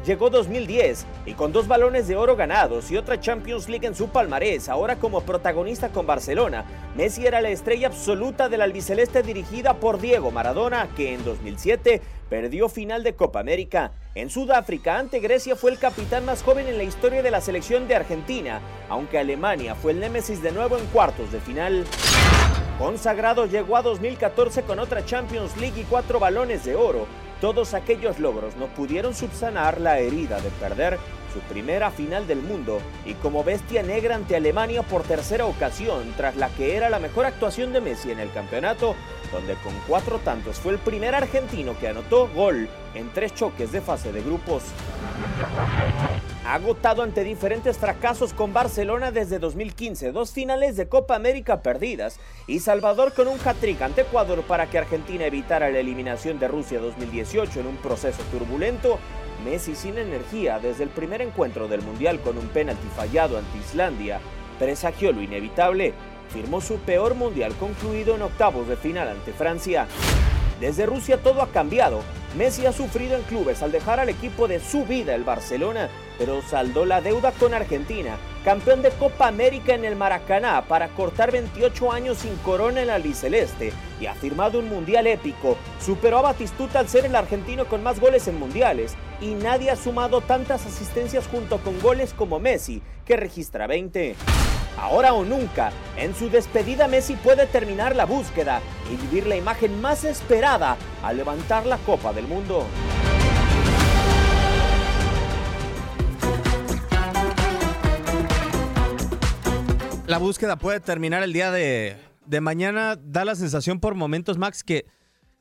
Llegó 0.05 0.29
2010 0.29 1.05
y 1.25 1.33
con 1.33 1.53
dos 1.53 1.69
balones 1.69 2.10
de 2.10 2.17
oro 2.17 2.36
ganados 2.36 2.91
y 2.91 2.98
otra 2.98 3.22
Champions 3.22 3.69
League 3.69 3.88
en 3.88 3.95
su 3.95 4.10
palmarés, 4.10 4.67
ahora 4.67 4.98
como 4.98 5.22
protagonista 5.22 5.89
con 5.89 6.05
Barcelona, 6.05 6.65
Messi 6.98 7.25
era 7.25 7.39
la 7.39 7.50
estrella 7.50 7.88
absoluta 7.88 8.50
del 8.50 8.62
albiceleste 8.62 9.24
dirigida 9.24 9.75
por 9.75 10.01
Diego 10.01 10.29
Maradona, 10.29 10.89
que 10.98 11.13
en 11.13 11.24
2007 11.24 12.01
perdió 12.29 12.67
final 12.67 13.01
de 13.03 13.15
Copa 13.15 13.39
América. 13.39 13.93
En 14.13 14.29
Sudáfrica, 14.29 15.00
ante 15.00 15.19
Grecia, 15.19 15.55
fue 15.55 15.72
el 15.72 15.79
capitán 15.79 16.25
más 16.25 16.43
joven 16.43 16.67
en 16.67 16.77
la 16.77 16.83
historia 16.83 17.24
de 17.24 17.31
la 17.31 17.39
selección 17.39 17.88
de 17.88 17.95
Argentina, 17.95 18.60
aunque 18.89 19.19
Alemania 19.19 19.74
fue 19.74 19.93
el 19.93 20.01
némesis 20.01 20.43
de 20.43 20.51
nuevo 20.51 20.77
en 20.77 20.86
cuartos 20.88 21.31
de 21.31 21.39
final. 21.39 21.86
Consagrado 22.77 23.45
llegó 23.45 23.77
a 23.77 23.81
2014 23.81 24.63
con 24.63 24.79
otra 24.79 25.05
Champions 25.05 25.55
League 25.55 25.79
y 25.79 25.86
cuatro 25.86 26.19
balones 26.19 26.65
de 26.65 26.75
oro. 26.75 27.07
Todos 27.43 27.73
aquellos 27.73 28.19
logros 28.19 28.55
no 28.55 28.67
pudieron 28.67 29.13
subsanar 29.13 29.81
la 29.81 30.00
herida 30.00 30.39
de 30.39 30.50
perder 30.62 30.97
su 31.33 31.41
primera 31.41 31.91
final 31.91 32.25
del 32.25 32.41
mundo 32.41 32.79
y 33.05 33.15
como 33.15 33.43
bestia 33.43 33.83
negra 33.83 34.15
ante 34.15 34.38
Alemania 34.38 34.81
por 34.81 35.03
tercera 35.03 35.45
ocasión, 35.45 36.13
tras 36.15 36.38
la 36.38 36.47
que 36.47 36.77
era 36.77 36.89
la 36.89 37.00
mejor 37.00 37.25
actuación 37.25 37.73
de 37.73 37.81
Messi 37.81 38.12
en 38.12 38.21
el 38.21 38.31
campeonato, 38.31 38.95
donde 39.33 39.55
con 39.55 39.73
cuatro 39.89 40.19
tantos 40.19 40.55
fue 40.55 40.71
el 40.71 40.79
primer 40.79 41.15
argentino 41.15 41.77
que 41.77 41.89
anotó 41.89 42.29
gol 42.29 42.69
en 42.93 43.12
tres 43.12 43.35
choques 43.35 43.73
de 43.73 43.81
fase 43.81 44.13
de 44.13 44.21
grupos. 44.21 44.63
Agotado 46.45 47.03
ante 47.03 47.23
diferentes 47.23 47.77
fracasos 47.77 48.33
con 48.33 48.51
Barcelona 48.51 49.12
desde 49.12 49.39
2015, 49.39 50.12
dos 50.12 50.33
finales 50.33 50.75
de 50.75 50.89
Copa 50.89 51.15
América 51.15 51.62
perdidas 51.62 52.19
y 52.47 52.59
Salvador 52.59 53.13
con 53.13 53.29
un 53.29 53.39
hat-trick 53.39 53.81
ante 53.81 54.01
Ecuador 54.01 54.41
para 54.41 54.69
que 54.69 54.77
Argentina 54.77 55.25
evitara 55.25 55.69
la 55.69 55.79
eliminación 55.79 56.39
de 56.39 56.50
Rusia 56.50 56.81
2018 56.81 57.62
en 57.62 57.67
un 57.67 57.77
proceso 57.77 58.21
turbulento, 58.29 59.00
Messi 59.45 59.73
sin 59.73 59.97
energía 59.97 60.59
desde 60.59 60.83
el 60.83 60.89
primer 60.89 61.21
encuentro 61.21 61.69
del 61.69 61.81
Mundial 61.81 62.19
con 62.19 62.38
un 62.38 62.50
penalti 62.50 62.89
fallado 62.93 63.38
ante 63.38 63.57
Islandia, 63.59 64.19
presagió 64.59 65.13
lo 65.13 65.21
inevitable, 65.21 65.93
firmó 66.27 66.59
su 66.59 66.75
peor 66.79 67.15
Mundial 67.15 67.53
concluido 67.55 68.15
en 68.15 68.21
octavos 68.21 68.67
de 68.67 68.75
final 68.75 69.07
ante 69.07 69.31
Francia. 69.31 69.88
Desde 70.59 70.85
Rusia 70.85 71.17
todo 71.17 71.41
ha 71.41 71.47
cambiado. 71.47 72.01
Messi 72.38 72.65
ha 72.65 72.73
sufrido 72.73 73.15
en 73.15 73.23
clubes 73.23 73.62
al 73.62 73.71
dejar 73.71 74.00
al 74.00 74.09
equipo 74.09 74.47
de 74.47 74.59
su 74.59 74.85
vida, 74.85 75.13
el 75.13 75.23
Barcelona, 75.23 75.89
pero 76.23 76.41
saldó 76.41 76.85
la 76.85 77.01
deuda 77.01 77.33
con 77.33 77.53
Argentina, 77.53 78.15
campeón 78.45 78.81
de 78.81 78.91
Copa 78.91 79.27
América 79.27 79.75
en 79.75 79.83
el 79.83 79.97
Maracaná 79.97 80.63
para 80.69 80.87
cortar 80.87 81.33
28 81.33 81.91
años 81.91 82.19
sin 82.19 82.33
corona 82.37 82.79
en 82.79 82.85
el 82.85 82.91
albiceleste 82.91 83.73
y 83.99 84.05
ha 84.05 84.15
firmado 84.15 84.59
un 84.59 84.69
mundial 84.69 85.05
épico. 85.05 85.57
Superó 85.81 86.19
a 86.19 86.21
Batistuta 86.21 86.79
al 86.79 86.87
ser 86.87 87.03
el 87.03 87.17
argentino 87.17 87.65
con 87.65 87.83
más 87.83 87.99
goles 87.99 88.25
en 88.29 88.39
mundiales 88.39 88.95
y 89.19 89.33
nadie 89.33 89.69
ha 89.69 89.75
sumado 89.75 90.21
tantas 90.21 90.65
asistencias 90.65 91.27
junto 91.27 91.57
con 91.57 91.77
goles 91.81 92.13
como 92.13 92.39
Messi, 92.39 92.81
que 93.05 93.17
registra 93.17 93.67
20. 93.67 94.15
Ahora 94.77 95.13
o 95.13 95.25
nunca, 95.25 95.73
en 95.97 96.15
su 96.15 96.29
despedida 96.29 96.87
Messi 96.87 97.17
puede 97.17 97.47
terminar 97.47 97.97
la 97.97 98.05
búsqueda 98.05 98.61
y 98.89 98.95
vivir 98.95 99.27
la 99.27 99.35
imagen 99.35 99.81
más 99.81 100.05
esperada 100.05 100.77
al 101.03 101.17
levantar 101.17 101.65
la 101.65 101.79
Copa 101.79 102.13
del 102.13 102.27
Mundo. 102.27 102.65
La 110.05 110.17
búsqueda 110.17 110.57
puede 110.57 110.81
terminar 110.81 111.24
el 111.24 111.31
día 111.31 111.50
de, 111.50 111.95
de 112.25 112.41
mañana. 112.41 112.98
Da 112.98 113.24
la 113.24 113.36
sensación 113.36 113.80
por 113.80 113.95
momentos, 113.95 114.38
Max, 114.38 114.63
que, 114.63 114.86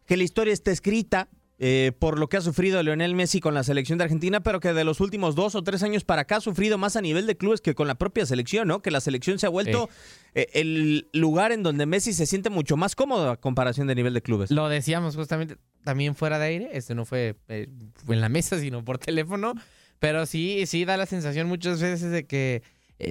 que 0.06 0.16
la 0.16 0.22
historia 0.22 0.54
está 0.54 0.70
escrita, 0.70 1.28
eh, 1.58 1.90
por 1.98 2.18
lo 2.18 2.28
que 2.28 2.36
ha 2.36 2.40
sufrido 2.40 2.80
Lionel 2.80 3.14
Messi 3.16 3.40
con 3.40 3.54
la 3.54 3.64
selección 3.64 3.98
de 3.98 4.04
Argentina, 4.04 4.40
pero 4.40 4.60
que 4.60 4.72
de 4.72 4.84
los 4.84 5.00
últimos 5.00 5.34
dos 5.34 5.56
o 5.56 5.62
tres 5.62 5.82
años 5.82 6.04
para 6.04 6.22
acá 6.22 6.36
ha 6.36 6.40
sufrido 6.40 6.78
más 6.78 6.94
a 6.94 7.00
nivel 7.00 7.26
de 7.26 7.36
clubes 7.36 7.60
que 7.60 7.74
con 7.74 7.88
la 7.88 7.96
propia 7.96 8.24
selección, 8.24 8.68
¿no? 8.68 8.82
Que 8.82 8.92
la 8.92 9.00
selección 9.00 9.40
se 9.40 9.46
ha 9.46 9.48
vuelto 9.48 9.90
eh, 10.34 10.46
el 10.54 11.08
lugar 11.12 11.50
en 11.50 11.64
donde 11.64 11.84
Messi 11.86 12.12
se 12.12 12.26
siente 12.26 12.48
mucho 12.48 12.76
más 12.76 12.94
cómodo 12.94 13.30
a 13.30 13.36
comparación 13.40 13.88
de 13.88 13.96
nivel 13.96 14.14
de 14.14 14.22
clubes. 14.22 14.52
Lo 14.52 14.68
decíamos 14.68 15.16
justamente 15.16 15.56
también 15.82 16.14
fuera 16.14 16.38
de 16.38 16.46
aire, 16.46 16.70
este 16.72 16.94
no 16.94 17.04
fue, 17.04 17.34
eh, 17.48 17.68
fue 18.06 18.14
en 18.14 18.20
la 18.20 18.28
mesa, 18.28 18.60
sino 18.60 18.84
por 18.84 18.98
teléfono, 18.98 19.54
pero 19.98 20.24
sí, 20.24 20.66
sí 20.66 20.84
da 20.84 20.96
la 20.96 21.06
sensación 21.06 21.48
muchas 21.48 21.80
veces 21.80 22.12
de 22.12 22.26
que 22.26 22.62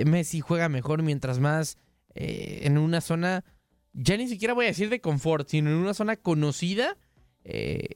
Messi 0.06 0.40
juega 0.40 0.70
mejor 0.70 1.04
mientras 1.04 1.40
más 1.40 1.78
en 2.14 2.78
una 2.78 3.00
zona, 3.00 3.46
ya 3.94 4.18
ni 4.18 4.28
siquiera 4.28 4.54
voy 4.54 4.66
a 4.66 4.70
decir 4.70 4.90
de 4.90 5.00
confort, 5.00 5.48
sino 5.48 5.70
en 5.70 5.78
una 5.78 5.94
zona 5.94 6.18
conocida 6.18 6.98
eh, 7.44 7.88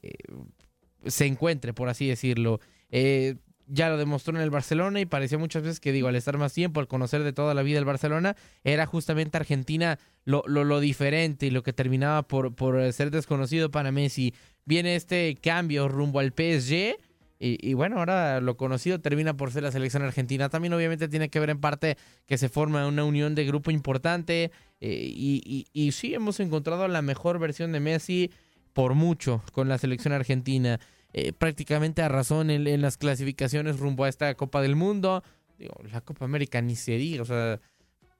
se 1.05 1.25
encuentre, 1.25 1.73
por 1.73 1.89
así 1.89 2.07
decirlo. 2.07 2.59
Eh, 2.89 3.35
ya 3.67 3.89
lo 3.89 3.97
demostró 3.97 4.35
en 4.35 4.41
el 4.41 4.51
Barcelona 4.51 4.99
y 4.99 5.05
parecía 5.05 5.37
muchas 5.37 5.63
veces 5.63 5.79
que, 5.79 5.91
digo, 5.91 6.07
al 6.07 6.15
estar 6.15 6.37
más 6.37 6.53
tiempo, 6.53 6.79
al 6.79 6.87
conocer 6.87 7.23
de 7.23 7.33
toda 7.33 7.53
la 7.55 7.63
vida 7.63 7.79
el 7.79 7.85
Barcelona, 7.85 8.35
era 8.63 8.85
justamente 8.85 9.37
Argentina 9.37 9.97
lo, 10.23 10.43
lo, 10.47 10.79
diferente 10.79 11.47
y 11.47 11.49
lo 11.49 11.63
que 11.63 11.73
terminaba 11.73 12.27
por, 12.27 12.53
por 12.53 12.91
ser 12.93 13.09
desconocido 13.09 13.71
para 13.71 13.91
Messi. 13.91 14.35
Viene 14.65 14.95
este 14.95 15.35
cambio 15.41 15.87
rumbo 15.87 16.19
al 16.19 16.31
PSG. 16.31 16.95
Y, 17.37 17.73
bueno, 17.73 17.99
ahora 17.99 18.39
lo 18.39 18.55
conocido 18.55 19.01
termina 19.01 19.35
por 19.35 19.51
ser 19.51 19.63
la 19.63 19.71
selección 19.71 20.03
argentina. 20.03 20.47
También 20.47 20.73
obviamente 20.73 21.09
tiene 21.09 21.29
que 21.29 21.39
ver 21.41 21.49
en 21.49 21.59
parte 21.59 21.97
que 22.25 22.37
se 22.37 22.47
forma 22.47 22.87
una 22.87 23.03
unión 23.03 23.35
de 23.35 23.45
grupo 23.45 23.71
importante. 23.71 24.51
Eh, 24.79 25.65
y, 25.73 25.91
sí, 25.91 26.13
hemos 26.13 26.39
encontrado 26.39 26.87
la 26.87 27.01
mejor 27.01 27.37
versión 27.39 27.73
de 27.73 27.81
Messi 27.81 28.31
por 28.71 28.93
mucho 28.93 29.43
con 29.51 29.67
la 29.67 29.77
selección 29.77 30.13
argentina. 30.13 30.79
Eh, 31.13 31.33
prácticamente 31.33 32.01
a 32.01 32.09
razón 32.09 32.49
en, 32.49 32.81
las 32.81 32.97
clasificaciones 32.97 33.79
rumbo 33.79 34.05
a 34.05 34.09
esta 34.09 34.33
Copa 34.35 34.61
del 34.61 34.77
Mundo. 34.77 35.21
Digo, 35.57 35.75
la 35.91 36.01
Copa 36.01 36.25
América 36.25 36.61
ni 36.61 36.75
se 36.77 36.93
diga. 36.93 37.21
O 37.21 37.25
sea, 37.25 37.59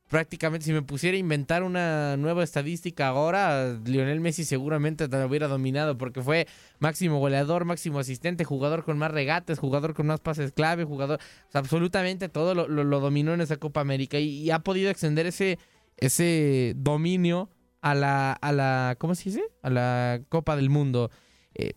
prácticamente 0.07 0.65
si 0.65 0.73
me 0.73 0.81
pusiera 0.81 1.15
a 1.15 1.19
inventar 1.19 1.63
una 1.63 2.15
nueva 2.17 2.43
estadística 2.43 3.07
ahora, 3.07 3.79
Lionel 3.85 4.19
Messi 4.19 4.43
seguramente 4.43 5.07
te 5.07 5.17
lo 5.17 5.25
hubiera 5.25 5.47
dominado 5.47 5.97
porque 5.97 6.21
fue 6.21 6.47
máximo 6.79 7.19
goleador, 7.19 7.65
máximo 7.65 7.99
asistente, 7.99 8.43
jugador 8.43 8.83
con 8.83 8.97
más 8.97 9.11
regates, 9.11 9.59
jugador 9.59 9.93
con 9.93 10.07
más 10.07 10.19
pases 10.19 10.51
clave, 10.51 10.83
jugador... 10.83 11.19
absolutamente 11.53 12.29
todo 12.29 12.53
lo, 12.53 12.99
dominó 12.99 13.33
en 13.33 13.41
esa 13.41 13.57
Copa 13.57 13.81
América 13.81 14.19
y, 14.19 14.51
ha 14.51 14.59
podido 14.59 14.89
extender 14.89 15.25
ese, 15.25 15.57
ese 15.97 16.73
dominio 16.75 17.49
a 17.81 17.95
la, 17.95 18.33
a 18.33 18.51
la, 18.51 18.95
¿cómo 18.99 19.15
se 19.15 19.25
dice? 19.29 19.43
A 19.63 19.69
la 19.69 20.21
Copa 20.29 20.55
del 20.55 20.69
Mundo. 20.69 21.09
Eh, 21.55 21.73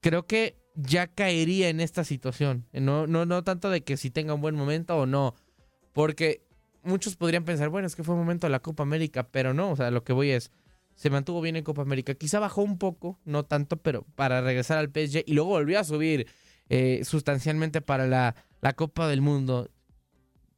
creo 0.00 0.26
que 0.26 0.56
ya 0.74 1.08
caería 1.08 1.68
en 1.68 1.80
esta 1.80 2.04
situación. 2.04 2.66
No, 2.72 3.06
no, 3.06 3.26
no 3.26 3.42
tanto 3.42 3.70
de 3.70 3.82
que 3.82 3.96
si 3.96 4.10
tenga 4.10 4.34
un 4.34 4.40
buen 4.40 4.54
momento 4.54 4.96
o 4.96 5.06
no. 5.06 5.34
Porque 5.92 6.45
muchos 6.86 7.16
podrían 7.16 7.44
pensar, 7.44 7.68
bueno, 7.68 7.86
es 7.86 7.96
que 7.96 8.02
fue 8.02 8.14
un 8.14 8.20
momento 8.20 8.46
de 8.46 8.50
la 8.50 8.60
Copa 8.60 8.82
América, 8.82 9.28
pero 9.30 9.52
no, 9.52 9.70
o 9.70 9.76
sea, 9.76 9.90
lo 9.90 10.04
que 10.04 10.12
voy 10.12 10.30
es, 10.30 10.50
se 10.94 11.10
mantuvo 11.10 11.40
bien 11.40 11.56
en 11.56 11.64
Copa 11.64 11.82
América. 11.82 12.14
Quizá 12.14 12.38
bajó 12.38 12.62
un 12.62 12.78
poco, 12.78 13.18
no 13.24 13.44
tanto, 13.44 13.76
pero 13.76 14.04
para 14.14 14.40
regresar 14.40 14.78
al 14.78 14.88
PSG 14.88 15.24
y 15.26 15.34
luego 15.34 15.50
volvió 15.50 15.78
a 15.78 15.84
subir 15.84 16.26
eh, 16.68 17.02
sustancialmente 17.04 17.80
para 17.80 18.06
la, 18.06 18.34
la, 18.60 18.72
Copa 18.72 19.06
del 19.06 19.20
Mundo. 19.20 19.70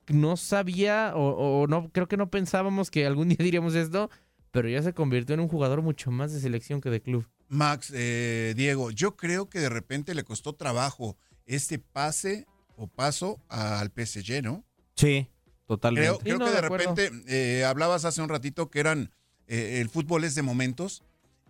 No 0.07 0.37
sabía, 0.37 1.13
o, 1.17 1.63
o, 1.63 1.67
no, 1.67 1.91
creo 1.91 2.09
que 2.09 2.17
no 2.17 2.31
pensábamos 2.31 2.91
que 2.91 3.05
algún 3.05 3.29
día 3.31 3.39
diríamos 3.41 3.75
esto, 3.75 4.11
pero 4.51 4.69
ya 4.69 4.83
se 4.83 4.95
convirtió 4.95 5.35
en 5.35 5.41
un 5.41 5.49
jugador 5.49 5.83
mucho 5.83 6.11
más 6.11 6.33
de 6.33 6.41
selección 6.41 6.81
que 6.81 6.91
de 6.91 7.03
club. 7.03 7.27
Max, 7.49 7.93
eh, 7.95 8.55
Diego, 8.57 8.91
yo 8.91 9.17
creo 9.17 9.49
que 9.49 9.59
de 9.59 9.69
repente 9.69 10.15
le 10.15 10.23
costó 10.23 10.55
trabajo 10.55 11.17
este 11.47 11.79
pase 11.79 12.47
o 12.77 12.87
paso 12.87 13.41
al 13.49 13.91
PSG, 13.91 14.43
¿no? 14.43 14.65
Sí, 14.95 15.29
totalmente. 15.69 16.19
Creo, 16.25 16.39
que 16.39 16.51
de, 16.51 16.61
repente 16.61 17.11
eh, 17.29 17.65
hablabas 17.65 18.05
hace 18.05 18.21
un 18.21 18.29
ratito 18.29 18.71
que 18.71 18.81
eran 18.81 19.13
eh, 19.47 19.79
el 19.81 19.89
fútbol 19.89 20.25
es 20.25 20.35
de 20.35 20.43
momentos 20.43 21.05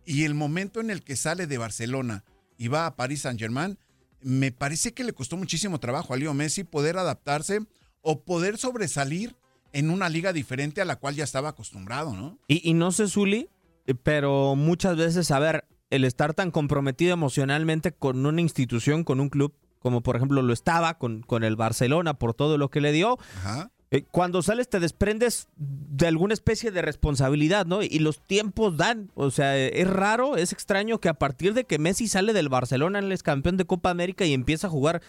y 0.05 0.25
el 0.25 0.35
momento 0.35 0.81
en 0.81 0.91
el 0.91 1.03
que 1.03 1.17
sale 1.17 1.47
de 1.47 1.57
Barcelona 1.57 2.25
y 2.59 2.69
va 2.69 2.85
a 2.85 2.97
París 2.97 3.23
Saint 3.23 3.39
Germain, 3.39 3.79
me 4.21 4.53
parece 4.53 4.93
que 4.93 5.05
le 5.05 5.13
costó 5.13 5.37
muchísimo 5.37 5.81
trabajo 5.81 6.13
a 6.13 6.17
Leo 6.17 6.35
Messi 6.35 6.65
poder 6.65 6.99
adaptarse 6.99 7.61
o 8.03 8.25
poder 8.25 8.59
sobresalir 8.59 9.37
en 9.73 9.91
una 9.91 10.09
liga 10.09 10.33
diferente 10.33 10.81
a 10.81 10.85
la 10.85 10.97
cual 10.97 11.15
ya 11.15 11.25
estaba 11.25 11.51
acostumbrado, 11.51 12.15
¿no? 12.15 12.39
Y, 12.49 12.69
y 12.69 12.75
no 12.75 12.91
sé, 12.91 13.07
Zuli, 13.07 13.49
eh, 13.87 13.95
pero 13.95 14.57
muchas 14.57 14.97
veces, 14.97 15.31
a 15.31 15.39
ver, 15.39 15.65
el 15.91 16.05
estar 16.05 16.35
tan 16.35 16.51
comprometido 16.51 17.13
emocionalmente 17.13 17.93
con 17.93 18.27
una 18.27 18.41
institución, 18.41 19.05
con 19.05 19.21
un 19.21 19.29
club, 19.29 19.55
como 19.79 20.03
por 20.03 20.17
ejemplo 20.17 20.43
lo 20.43 20.53
estaba 20.53 20.99
con, 20.99 21.23
con 21.23 21.45
el 21.45 21.57
Barcelona 21.57 22.15
por 22.15 22.35
todo 22.35 22.59
lo 22.59 22.71
que 22.71 22.81
le 22.81 22.93
dio, 22.93 23.19
Ajá. 23.37 23.71
Eh, 23.91 24.05
cuando 24.11 24.43
sales 24.43 24.69
te 24.69 24.81
desprendes 24.81 25.49
de 25.57 26.07
alguna 26.07 26.35
especie 26.35 26.71
de 26.71 26.83
responsabilidad, 26.83 27.65
¿no? 27.65 27.83
Y 27.83 27.99
los 28.01 28.21
tiempos 28.21 28.77
dan, 28.77 29.11
o 29.15 29.31
sea, 29.31 29.57
eh, 29.57 29.81
es 29.81 29.89
raro, 29.89 30.37
es 30.37 30.53
extraño 30.53 31.01
que 31.01 31.09
a 31.09 31.15
partir 31.15 31.55
de 31.55 31.65
que 31.65 31.79
Messi 31.79 32.07
sale 32.07 32.35
del 32.35 32.51
Barcelona, 32.51 32.99
él 32.99 33.11
es 33.13 33.23
campeón 33.23 33.57
de 33.57 33.65
Copa 33.65 33.89
América 33.89 34.27
y 34.27 34.35
empieza 34.35 34.67
a 34.67 34.71
jugar 34.71 35.01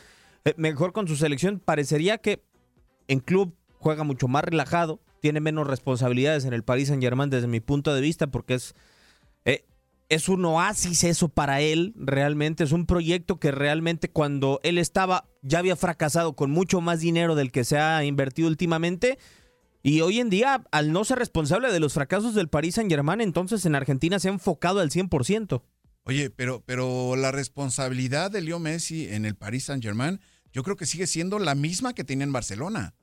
eh, 0.45 0.53
mejor 0.55 0.93
con 0.93 1.09
su 1.09 1.17
selección, 1.17 1.59
parecería 1.59 2.19
que 2.19 2.41
en 3.09 3.19
club 3.19 3.53
juega 3.79 4.05
mucho 4.05 4.29
más 4.29 4.45
relajado, 4.45 5.01
tiene 5.19 5.41
menos 5.41 5.67
responsabilidades 5.67 6.45
en 6.45 6.53
el 6.53 6.63
Paris 6.63 6.87
Saint 6.87 7.03
Germain 7.03 7.29
desde 7.29 7.47
mi 7.47 7.59
punto 7.59 7.93
de 7.93 7.99
vista, 7.99 8.27
porque 8.27 8.53
es, 8.53 8.75
es 10.09 10.27
un 10.27 10.43
oasis 10.43 11.03
eso 11.03 11.29
para 11.29 11.61
él, 11.61 11.93
realmente, 11.95 12.63
es 12.63 12.71
un 12.71 12.87
proyecto 12.87 13.39
que 13.39 13.51
realmente 13.51 14.09
cuando 14.09 14.59
él 14.63 14.79
estaba 14.79 15.29
ya 15.43 15.59
había 15.59 15.75
fracasado 15.75 16.35
con 16.35 16.49
mucho 16.49 16.81
más 16.81 16.99
dinero 16.99 17.35
del 17.35 17.51
que 17.51 17.63
se 17.63 17.77
ha 17.77 18.03
invertido 18.03 18.47
últimamente. 18.47 19.19
Y 19.83 20.01
hoy 20.01 20.19
en 20.19 20.29
día, 20.29 20.65
al 20.71 20.91
no 20.91 21.05
ser 21.05 21.19
responsable 21.19 21.71
de 21.71 21.79
los 21.79 21.93
fracasos 21.93 22.33
del 22.33 22.49
Paris 22.49 22.75
Saint 22.75 22.91
Germain, 22.91 23.21
entonces 23.21 23.65
en 23.65 23.75
Argentina 23.75 24.19
se 24.19 24.27
ha 24.27 24.33
enfocado 24.33 24.79
al 24.79 24.89
100%. 24.89 25.61
Oye, 26.03 26.31
pero, 26.31 26.63
pero 26.65 27.15
la 27.15 27.31
responsabilidad 27.31 28.31
de 28.31 28.41
Leo 28.41 28.59
Messi 28.59 29.07
en 29.07 29.25
el 29.25 29.35
Paris 29.35 29.65
Saint 29.65 29.83
Germain, 29.83 30.19
yo 30.51 30.63
creo 30.63 30.75
que 30.75 30.87
sigue 30.87 31.05
siendo 31.05 31.37
la 31.37 31.53
misma 31.53 31.93
que 31.93 32.03
tenía 32.03 32.23
en 32.23 32.33
Barcelona. 32.33 32.95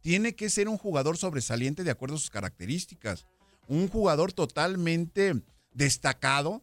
Tiene 0.00 0.34
que 0.34 0.50
ser 0.50 0.68
un 0.68 0.78
jugador 0.78 1.16
sobresaliente 1.16 1.84
de 1.84 1.92
acuerdo 1.92 2.16
a 2.16 2.18
sus 2.18 2.30
características. 2.30 3.26
Un 3.68 3.88
jugador 3.88 4.32
totalmente 4.32 5.42
destacado 5.74 6.62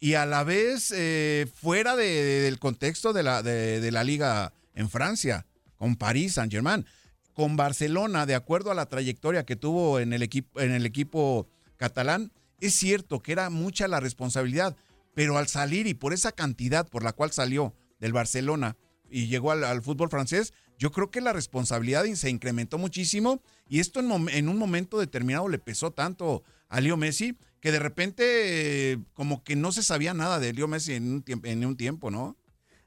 y 0.00 0.14
a 0.14 0.26
la 0.26 0.44
vez 0.44 0.92
eh, 0.94 1.46
fuera 1.54 1.96
de- 1.96 2.04
de- 2.04 2.40
del 2.42 2.58
contexto 2.58 3.12
de 3.12 3.22
la, 3.22 3.42
de, 3.42 3.90
la 3.92 4.04
liga 4.04 4.52
en 4.74 4.88
Francia, 4.88 5.46
con 5.76 5.96
París 5.96 6.34
Saint 6.34 6.50
Germain. 6.52 6.86
Con 7.34 7.56
Barcelona, 7.56 8.26
de 8.26 8.36
acuerdo 8.36 8.70
a 8.70 8.74
la 8.74 8.86
trayectoria 8.86 9.44
que 9.44 9.56
tuvo 9.56 9.98
en 9.98 10.12
el, 10.12 10.22
equipo, 10.22 10.60
en 10.60 10.70
el 10.70 10.86
equipo 10.86 11.48
catalán, 11.76 12.30
es 12.60 12.74
cierto 12.74 13.20
que 13.20 13.32
era 13.32 13.50
mucha 13.50 13.88
la 13.88 13.98
responsabilidad, 13.98 14.76
pero 15.14 15.36
al 15.36 15.48
salir 15.48 15.86
y 15.88 15.94
por 15.94 16.12
esa 16.12 16.30
cantidad 16.32 16.88
por 16.88 17.02
la 17.02 17.12
cual 17.12 17.32
salió 17.32 17.74
del 17.98 18.12
Barcelona 18.12 18.76
y 19.10 19.26
llegó 19.26 19.50
al, 19.50 19.64
al 19.64 19.82
fútbol 19.82 20.10
francés, 20.10 20.52
yo 20.78 20.92
creo 20.92 21.10
que 21.10 21.20
la 21.20 21.32
responsabilidad 21.32 22.04
se 22.14 22.30
incrementó 22.30 22.78
muchísimo 22.78 23.42
y 23.68 23.80
esto 23.80 23.98
en, 24.00 24.28
en 24.28 24.48
un 24.48 24.56
momento 24.58 24.98
determinado 25.00 25.48
le 25.48 25.58
pesó 25.58 25.90
tanto 25.90 26.44
a 26.68 26.80
Leo 26.80 26.96
Messi 26.96 27.36
que 27.64 27.72
de 27.72 27.78
repente 27.78 28.92
eh, 28.92 28.98
como 29.14 29.42
que 29.42 29.56
no 29.56 29.72
se 29.72 29.82
sabía 29.82 30.12
nada 30.12 30.38
de 30.38 30.52
Leo 30.52 30.68
Messi 30.68 30.92
en 30.92 31.10
un 31.10 31.22
tiempo, 31.22 31.46
en 31.46 31.64
un 31.64 31.78
tiempo 31.78 32.10
¿no? 32.10 32.36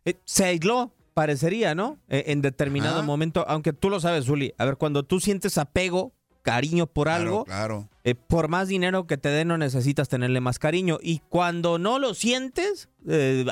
Eh, 0.06 0.14
se 0.24 0.46
aisló, 0.46 0.94
parecería, 1.16 1.74
¿no? 1.74 1.98
Eh, 2.10 2.26
en 2.28 2.44
determinado 2.44 2.98
Ajá. 3.00 3.02
momento, 3.08 3.44
aunque 3.50 3.74
tú 3.74 3.90
lo 3.90 4.00
sabes, 4.00 4.26
Zuli. 4.26 4.54
A 4.60 4.66
ver, 4.66 4.78
cuando 4.78 5.02
tú 5.02 5.20
sientes 5.20 5.58
apego, 5.58 6.14
cariño 6.44 6.86
por 6.86 7.08
Claro, 7.08 7.22
algo, 7.24 7.46
claro. 7.46 7.90
por 8.28 8.50
más 8.50 8.68
dinero 8.68 9.08
que 9.08 9.18
te 9.18 9.30
den, 9.30 9.48
no 9.48 9.58
necesitas 9.58 10.10
tenerle 10.10 10.42
más 10.42 10.60
cariño. 10.60 11.00
Y 11.02 11.22
cuando 11.28 11.80
no 11.80 11.98
lo 11.98 12.14
sientes, 12.14 12.88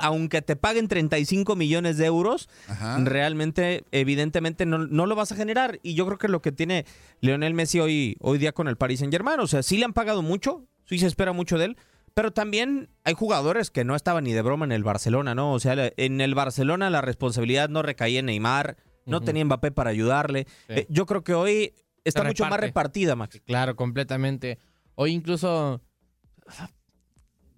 aunque 0.03 0.43
te 0.43 0.55
paguen 0.55 0.87
35 0.87 1.55
millones 1.55 1.97
de 1.97 2.05
euros, 2.05 2.49
Ajá. 2.67 2.99
realmente, 3.03 3.83
evidentemente, 3.91 4.67
no, 4.67 4.77
no 4.77 5.07
lo 5.07 5.15
vas 5.15 5.31
a 5.31 5.35
generar. 5.35 5.79
Y 5.81 5.95
yo 5.95 6.05
creo 6.05 6.19
que 6.19 6.27
lo 6.27 6.43
que 6.43 6.51
tiene 6.51 6.85
Lionel 7.19 7.55
Messi 7.55 7.79
hoy, 7.79 8.15
hoy 8.21 8.37
día 8.37 8.51
con 8.51 8.67
el 8.67 8.77
Paris 8.77 8.99
Saint 8.99 9.11
Germain, 9.11 9.39
o 9.39 9.47
sea, 9.47 9.63
sí 9.63 9.77
le 9.79 9.85
han 9.85 9.93
pagado 9.93 10.21
mucho, 10.21 10.63
sí 10.85 10.99
se 10.99 11.07
espera 11.07 11.33
mucho 11.33 11.57
de 11.57 11.65
él. 11.65 11.77
Pero 12.13 12.31
también 12.31 12.89
hay 13.03 13.13
jugadores 13.13 13.71
que 13.71 13.83
no 13.83 13.93
estaban 13.93 14.23
ni 14.23 14.31
de 14.31 14.41
broma 14.41 14.63
en 14.63 14.71
el 14.71 14.85
Barcelona, 14.85 15.35
¿no? 15.35 15.51
O 15.51 15.59
sea, 15.59 15.91
en 15.97 16.21
el 16.21 16.33
Barcelona 16.33 16.89
la 16.89 17.01
responsabilidad 17.01 17.67
no 17.67 17.81
recaía 17.81 18.21
en 18.21 18.27
Neymar, 18.27 18.77
no 19.05 19.19
tenía 19.19 19.43
Mbappé 19.43 19.71
para 19.71 19.89
ayudarle. 19.89 20.45
Sí. 20.67 20.73
Eh, 20.73 20.87
yo 20.89 21.05
creo 21.05 21.25
que 21.25 21.33
hoy 21.33 21.73
está 22.05 22.21
Se 22.21 22.27
mucho 22.27 22.45
más 22.45 22.59
repartida, 22.59 23.17
Max. 23.17 23.41
Claro, 23.45 23.75
completamente. 23.75 24.59
Hoy 24.95 25.11
incluso 25.11 25.81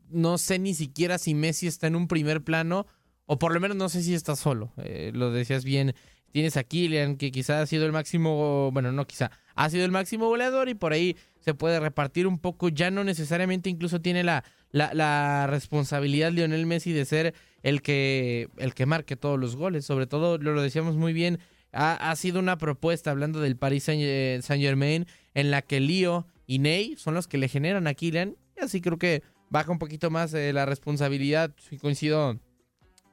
no 0.10 0.38
sé 0.38 0.58
ni 0.58 0.74
siquiera 0.74 1.18
si 1.18 1.36
Messi 1.36 1.68
está 1.68 1.88
en 1.88 1.96
un 1.96 2.08
primer 2.08 2.44
plano 2.44 2.88
o 3.26 3.38
por 3.38 3.54
lo 3.54 3.60
menos 3.60 3.78
no 3.78 3.90
sé 3.90 4.02
si 4.02 4.16
está 4.16 4.36
solo. 4.36 4.74
Eh, 4.78 5.12
lo 5.14 5.32
decías 5.32 5.64
bien. 5.64 5.94
Tienes 6.32 6.58
a 6.58 6.64
Kylian, 6.64 7.18
que 7.18 7.32
quizá 7.32 7.62
ha 7.62 7.66
sido 7.66 7.86
el 7.86 7.92
máximo, 7.92 8.72
bueno, 8.72 8.92
no 8.92 9.06
quizá, 9.06 9.32
ha 9.56 9.70
sido 9.70 9.86
el 9.86 9.92
máximo 9.92 10.28
goleador 10.28 10.70
y 10.70 10.74
por 10.74 10.94
ahí 10.94 11.16
se 11.48 11.54
puede 11.54 11.80
repartir 11.80 12.28
un 12.28 12.40
poco. 12.40 12.68
Ya 12.68 12.92
no 12.92 13.06
necesariamente 13.06 13.70
incluso 13.70 14.02
tiene 14.02 14.22
la, 14.22 14.44
la, 14.72 15.48
responsabilidad 15.48 16.34
Lionel 16.34 16.66
Messi 16.66 16.92
de 16.92 17.06
ser 17.06 17.34
el 17.64 17.82
que, 17.82 18.50
el 18.58 18.74
que 18.74 18.86
marque 18.86 19.16
todos 19.16 19.40
los 19.40 19.56
goles. 19.56 19.86
Sobre 19.86 20.08
todo, 20.08 20.38
lo, 20.38 20.62
decíamos 20.62 20.98
muy 20.98 21.14
bien, 21.14 21.40
ha, 21.72 22.12
ha 22.12 22.14
sido 22.18 22.40
una 22.40 22.58
propuesta, 22.58 23.12
hablando 23.12 23.40
del 23.40 23.56
Paris 23.56 23.86
Saint, 23.86 24.04
eh, 24.04 24.42
Germain, 24.46 25.06
en 25.36 25.50
la 25.50 25.62
que 25.62 25.80
Lío 25.80 26.28
y 26.48 26.60
Ney 26.60 26.98
son 26.98 27.14
los 27.14 27.28
que 27.30 27.38
le 27.38 27.48
generan 27.48 27.88
a 27.88 27.94
Kylian. 27.94 28.36
Y 28.58 28.66
así 28.66 28.82
creo 28.82 28.98
que 28.98 29.24
baja 29.50 29.72
un 29.72 29.80
poquito 29.80 30.10
más 30.10 30.34
eh, 30.34 30.52
la 30.52 30.66
responsabilidad. 30.66 31.56
Si 31.70 31.78
coincido 31.78 32.42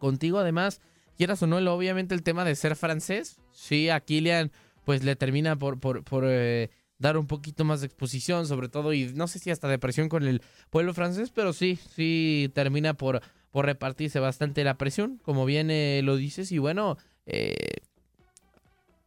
contigo, 0.01 0.41
además, 0.41 0.81
quieras 1.17 1.41
o 1.41 1.47
no, 1.47 1.59
obviamente 1.73 2.17
el 2.17 2.25
tema 2.25 2.45
de 2.45 2.57
ser 2.57 2.75
francés, 2.75 3.37
sí, 3.53 3.91
a 3.91 4.01
Kylian 4.01 4.51
pues 4.85 5.05
le 5.05 5.15
termina 5.15 5.57
por, 5.57 5.79
por, 5.79 6.03
por 6.03 6.25
eh, 6.27 6.69
dar 7.05 7.19
un 7.19 7.27
poquito 7.27 7.67
más 7.67 7.81
de 7.81 7.87
exposición, 7.87 8.47
sobre 8.47 8.71
todo, 8.71 8.95
y 8.95 9.13
no 9.15 9.29
sé 9.29 9.39
si 9.39 9.51
hasta 9.51 9.69
de 9.69 9.79
presión 9.79 10.09
con 10.09 10.27
el 10.27 10.41
pueblo 10.71 10.95
francés, 10.95 11.31
pero 11.31 11.53
sí, 11.53 11.79
sí 11.95 12.51
termina 12.55 12.95
por, 12.95 13.21
por 13.51 13.67
repartirse 13.67 14.21
bastante 14.21 14.65
la 14.65 14.79
presión, 14.79 15.21
como 15.23 15.45
bien 15.45 15.71
eh, 15.71 16.01
lo 16.03 16.17
dices, 16.17 16.51
y 16.51 16.57
bueno, 16.57 16.97
eh, 17.27 17.77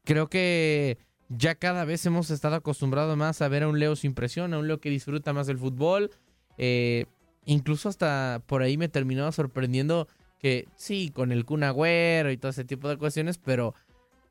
creo 0.04 0.30
que 0.30 1.00
ya 1.30 1.56
cada 1.56 1.86
vez 1.86 2.06
hemos 2.06 2.30
estado 2.30 2.56
acostumbrados 2.56 3.18
más 3.18 3.42
a 3.42 3.48
ver 3.48 3.64
a 3.64 3.68
un 3.68 3.80
Leo 3.80 3.96
sin 3.96 4.14
presión, 4.14 4.54
a 4.54 4.60
un 4.60 4.68
Leo 4.68 4.80
que 4.80 4.92
disfruta 4.92 5.34
más 5.34 5.48
del 5.48 5.58
fútbol. 5.58 6.12
eh, 6.60 7.06
incluso 7.46 7.90
hasta 7.90 8.44
por 8.46 8.62
ahí 8.62 8.78
me 8.78 8.90
terminaba 8.90 9.32
sorprendiendo 9.32 10.08
que 10.40 10.68
sí, 10.76 11.10
con 11.10 11.32
el 11.32 11.46
Kun 11.46 11.64
Agüero 11.64 12.32
y 12.32 12.38
todo 12.38 12.52
ese 12.52 12.66
tipo 12.66 12.90
de 12.90 12.98
cuestiones, 12.98 13.40
pero 13.40 13.74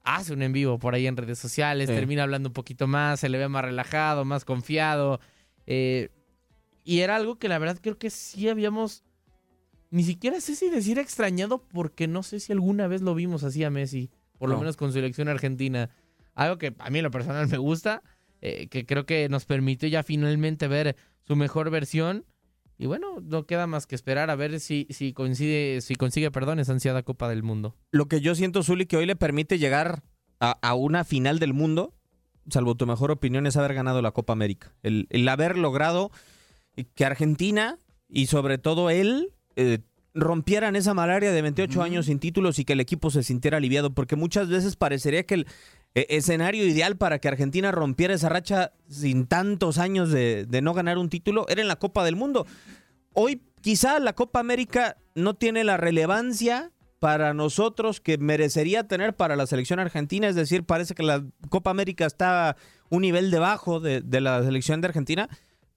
hace 0.06 0.32
un 0.32 0.40
en 0.42 0.52
vivo 0.52 0.78
por 0.78 0.94
ahí 0.94 1.06
en 1.06 1.16
redes 1.16 1.38
sociales, 1.38 1.88
Sí. 1.88 1.94
termina 1.94 2.22
hablando 2.22 2.48
un 2.48 2.52
poquito 2.54 2.86
más, 2.86 3.20
se 3.20 3.28
le 3.28 3.36
ve 3.38 3.48
más 3.48 3.64
relajado, 3.64 4.24
más 4.24 4.44
confiado. 4.46 5.20
eh, 5.66 6.08
y 6.84 7.00
era 7.00 7.16
algo 7.16 7.38
que 7.40 7.48
la 7.48 7.58
verdad 7.58 7.78
creo 7.82 7.98
que 7.98 8.08
sí 8.10 8.48
habíamos, 8.48 9.02
ni 9.90 10.04
siquiera 10.04 10.40
sé 10.40 10.54
si 10.54 10.70
decir 10.70 10.98
extrañado, 11.00 11.58
porque 11.66 12.06
no 12.06 12.22
sé 12.22 12.38
si 12.38 12.52
alguna 12.52 12.86
vez 12.86 13.02
lo 13.02 13.14
vimos 13.16 13.42
así 13.42 13.64
a 13.64 13.70
Messi, 13.70 14.08
por 14.38 14.48
lo 14.48 14.54
No. 14.54 14.60
menos 14.60 14.76
con 14.76 14.90
su 14.90 14.94
selección 14.94 15.26
argentina. 15.28 15.90
Algo 16.34 16.58
que 16.58 16.72
a 16.78 16.90
mí 16.90 16.98
en 17.00 17.02
lo 17.04 17.10
personal 17.10 17.48
me 17.48 17.58
gusta, 17.58 18.02
eh, 18.40 18.68
que 18.68 18.86
creo 18.86 19.04
que 19.06 19.28
nos 19.28 19.44
permitió 19.44 19.88
ya 19.88 20.04
finalmente 20.04 20.68
ver 20.68 20.94
su 21.26 21.34
mejor 21.34 21.70
versión. 21.70 22.24
Y 22.78 22.86
bueno, 22.86 23.20
no 23.22 23.46
queda 23.46 23.66
más 23.66 23.86
que 23.86 23.94
esperar 23.94 24.30
a 24.30 24.36
ver 24.36 24.60
si, 24.60 24.86
si 24.90 25.12
coincide, 25.12 25.80
si 25.80 25.94
consigue, 25.94 26.30
perdón, 26.30 26.58
esa 26.58 26.72
ansiada 26.72 27.02
Copa 27.02 27.28
del 27.28 27.42
Mundo. 27.42 27.74
Lo 27.90 28.06
que 28.06 28.20
yo 28.20 28.34
siento, 28.34 28.62
Zuli, 28.62 28.86
que 28.86 28.96
hoy 28.96 29.06
le 29.06 29.16
permite 29.16 29.58
llegar 29.58 30.02
a, 30.40 30.58
a 30.60 30.74
una 30.74 31.04
final 31.04 31.38
del 31.38 31.54
mundo, 31.54 31.94
salvo 32.48 32.74
tu 32.74 32.86
mejor 32.86 33.10
opinión, 33.10 33.46
es 33.46 33.56
haber 33.56 33.74
ganado 33.74 34.02
la 34.02 34.12
Copa 34.12 34.34
América. 34.34 34.74
El, 34.82 35.06
el 35.10 35.28
haber 35.28 35.56
logrado 35.56 36.10
que 36.94 37.04
Argentina 37.04 37.78
y 38.08 38.26
sobre 38.26 38.58
todo 38.58 38.90
él 38.90 39.32
eh, 39.56 39.78
rompieran 40.14 40.76
esa 40.76 40.94
malaria 40.94 41.30
de 41.32 41.42
28 41.42 41.82
años 41.82 42.06
sin 42.06 42.18
títulos 42.18 42.58
y 42.58 42.64
que 42.64 42.72
el 42.72 42.80
equipo 42.80 43.10
se 43.10 43.22
sintiera 43.22 43.58
aliviado, 43.58 43.94
porque 43.94 44.16
muchas 44.16 44.48
veces 44.48 44.76
parecería 44.76 45.24
que 45.24 45.34
el 45.34 45.46
escenario 45.96 46.66
ideal 46.66 46.96
para 46.96 47.18
que 47.18 47.28
Argentina 47.28 47.72
rompiera 47.72 48.14
esa 48.14 48.28
racha 48.28 48.72
sin 48.88 49.26
tantos 49.26 49.78
años 49.78 50.10
de, 50.10 50.44
de 50.46 50.62
no 50.62 50.74
ganar 50.74 50.98
un 50.98 51.08
título 51.08 51.46
era 51.48 51.62
en 51.62 51.68
la 51.68 51.76
Copa 51.76 52.04
del 52.04 52.16
Mundo. 52.16 52.46
Hoy 53.14 53.42
quizá 53.62 53.98
la 53.98 54.12
Copa 54.12 54.40
América 54.40 54.98
no 55.14 55.34
tiene 55.34 55.64
la 55.64 55.78
relevancia 55.78 56.70
para 56.98 57.34
nosotros 57.34 58.00
que 58.00 58.18
merecería 58.18 58.84
tener 58.84 59.16
para 59.16 59.36
la 59.36 59.46
selección 59.46 59.78
argentina, 59.78 60.28
es 60.28 60.34
decir, 60.34 60.64
parece 60.64 60.94
que 60.94 61.02
la 61.02 61.24
Copa 61.48 61.70
América 61.70 62.06
está 62.06 62.56
un 62.90 63.02
nivel 63.02 63.30
debajo 63.30 63.80
de, 63.80 64.00
de 64.00 64.20
la 64.20 64.42
selección 64.42 64.80
de 64.80 64.88
Argentina, 64.88 65.28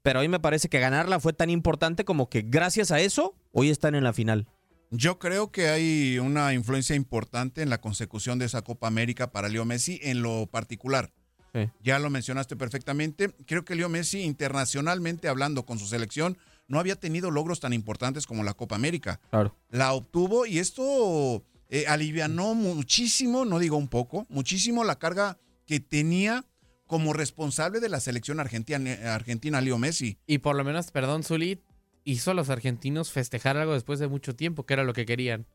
pero 0.02 0.20
hoy 0.22 0.28
me 0.28 0.40
parece 0.40 0.70
que 0.70 0.80
ganarla 0.80 1.20
fue 1.20 1.34
tan 1.34 1.50
importante 1.50 2.06
como 2.06 2.30
que 2.30 2.42
gracias 2.42 2.92
a 2.92 3.00
eso 3.00 3.36
hoy 3.52 3.70
están 3.70 3.96
en 3.96 4.04
la 4.04 4.14
final. 4.14 4.48
Yo 4.92 5.20
creo 5.20 5.52
que 5.52 5.70
hay 5.70 6.18
una 6.20 6.54
influencia 6.54 6.96
importante 6.96 7.62
en 7.62 7.70
la 7.70 7.80
consecución 7.80 8.40
de 8.40 8.46
esa 8.46 8.64
Copa 8.64 8.88
América 8.88 9.32
para 9.32 9.48
Leo 9.48 9.66
Messi 9.66 10.00
en 10.02 10.22
lo 10.22 10.48
particular. 10.48 11.12
Sí. 11.54 11.70
Ya 11.84 12.00
lo 12.00 12.10
mencionaste 12.10 12.56
perfectamente. 12.56 13.36
Creo 13.46 13.66
que 13.66 13.76
Leo 13.76 13.90
Messi, 13.90 14.22
internacionalmente 14.22 15.28
hablando 15.28 15.66
con 15.66 15.78
su 15.78 15.86
selección, 15.86 16.38
no 16.68 16.80
había 16.80 16.96
tenido 16.96 17.30
logros 17.32 17.60
tan 17.60 17.74
importantes 17.74 18.26
como 18.26 18.44
la 18.44 18.54
Copa 18.54 18.76
América. 18.76 19.20
Claro. 19.30 19.56
La 19.70 19.94
obtuvo 19.94 20.46
y 20.46 20.60
esto 20.60 21.44
eh, 21.70 21.86
alivianó 21.88 22.56
muchísimo, 22.56 23.46
no 23.46 23.60
digo 23.60 23.78
un 23.78 23.90
poco, 23.90 24.26
muchísimo 24.30 24.84
la 24.84 24.98
carga 24.98 25.38
que 25.66 25.80
tenía 25.80 26.46
como 26.88 27.14
responsable 27.14 27.80
de 27.80 27.90
la 27.90 28.00
selección 28.00 28.40
argentina, 28.40 29.14
argentina 29.14 29.62
Leo 29.62 29.78
Messi. 29.78 30.18
Y 30.26 30.40
por 30.40 30.56
lo 30.56 30.64
menos, 30.64 30.90
perdón, 30.90 31.24
Zuli, 31.24 31.62
hizo 32.04 32.32
a 32.32 32.34
los 32.34 32.50
argentinos 32.50 33.12
festejar 33.12 33.58
algo 33.58 33.74
después 33.74 34.00
de 34.00 34.08
mucho 34.08 34.36
tiempo, 34.36 34.66
que 34.66 34.74
era 34.74 34.84
lo 34.84 34.94
que 34.94 35.06
querían. 35.06 35.48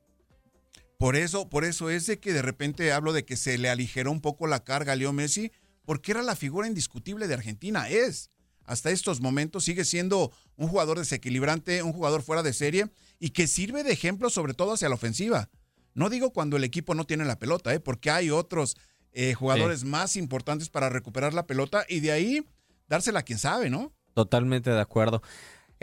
Por 0.98 1.16
eso, 1.16 1.48
por 1.48 1.64
eso 1.64 1.90
es 1.90 2.06
de 2.06 2.18
que 2.18 2.32
de 2.32 2.42
repente 2.42 2.92
hablo 2.92 3.12
de 3.12 3.24
que 3.24 3.36
se 3.36 3.58
le 3.58 3.68
aligeró 3.68 4.10
un 4.10 4.20
poco 4.20 4.46
la 4.46 4.64
carga 4.64 4.92
a 4.92 4.96
Leo 4.96 5.12
Messi, 5.12 5.50
porque 5.84 6.12
era 6.12 6.22
la 6.22 6.36
figura 6.36 6.66
indiscutible 6.66 7.28
de 7.28 7.34
Argentina. 7.34 7.88
Es, 7.88 8.30
hasta 8.64 8.90
estos 8.90 9.20
momentos, 9.20 9.64
sigue 9.64 9.84
siendo 9.84 10.32
un 10.56 10.68
jugador 10.68 10.98
desequilibrante, 10.98 11.82
un 11.82 11.92
jugador 11.92 12.22
fuera 12.22 12.42
de 12.42 12.52
serie 12.52 12.90
y 13.18 13.30
que 13.30 13.46
sirve 13.46 13.82
de 13.82 13.92
ejemplo 13.92 14.30
sobre 14.30 14.54
todo 14.54 14.72
hacia 14.72 14.88
la 14.88 14.94
ofensiva. 14.94 15.50
No 15.94 16.10
digo 16.10 16.32
cuando 16.32 16.56
el 16.56 16.64
equipo 16.64 16.94
no 16.94 17.04
tiene 17.04 17.24
la 17.24 17.38
pelota, 17.38 17.72
¿eh? 17.74 17.80
porque 17.80 18.10
hay 18.10 18.30
otros 18.30 18.76
eh, 19.12 19.34
jugadores 19.34 19.84
más 19.84 20.16
importantes 20.16 20.68
para 20.68 20.88
recuperar 20.88 21.34
la 21.34 21.46
pelota 21.46 21.84
y 21.88 22.00
de 22.00 22.12
ahí 22.12 22.46
dársela 22.88 23.20
a 23.20 23.22
quien 23.22 23.38
sabe, 23.38 23.70
¿no? 23.70 23.92
Totalmente 24.14 24.70
de 24.70 24.80
acuerdo. 24.80 25.22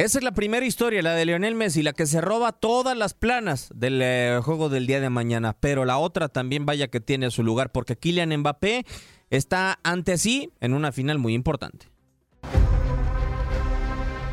Esa 0.01 0.17
es 0.17 0.23
la 0.23 0.31
primera 0.31 0.65
historia, 0.65 1.03
la 1.03 1.13
de 1.13 1.25
Lionel 1.25 1.53
Messi, 1.53 1.83
la 1.83 1.93
que 1.93 2.07
se 2.07 2.21
roba 2.21 2.53
todas 2.53 2.97
las 2.97 3.13
planas 3.13 3.69
del 3.75 4.01
eh, 4.01 4.39
juego 4.43 4.67
del 4.67 4.87
día 4.87 4.99
de 4.99 5.11
mañana. 5.11 5.55
Pero 5.59 5.85
la 5.85 5.99
otra 5.99 6.27
también 6.27 6.65
vaya 6.65 6.87
que 6.87 6.99
tiene 6.99 7.29
su 7.29 7.43
lugar, 7.43 7.71
porque 7.71 7.95
Kylian 7.95 8.35
Mbappé 8.37 8.83
está 9.29 9.77
ante 9.83 10.17
sí 10.17 10.51
en 10.59 10.73
una 10.73 10.91
final 10.91 11.19
muy 11.19 11.35
importante. 11.35 11.85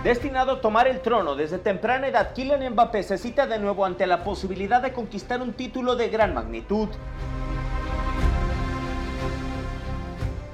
Destinado 0.03 0.53
a 0.53 0.61
tomar 0.63 0.89
el 0.89 1.03
trono 1.03 1.37
desde 1.37 1.59
temprana 1.59 2.09
edad, 2.09 2.33
Kylian 2.33 2.73
Mbappé 2.73 3.03
se 3.03 3.19
cita 3.19 3.47
de 3.47 3.59
nuevo 3.59 3.85
ante 3.85 4.07
la 4.07 4.25
posibilidad 4.25 4.81
de 4.81 4.95
conquistar 4.95 5.43
un 5.43 5.53
título 5.53 5.97
de 5.97 6.09
gran 6.09 6.33
magnitud. 6.33 6.89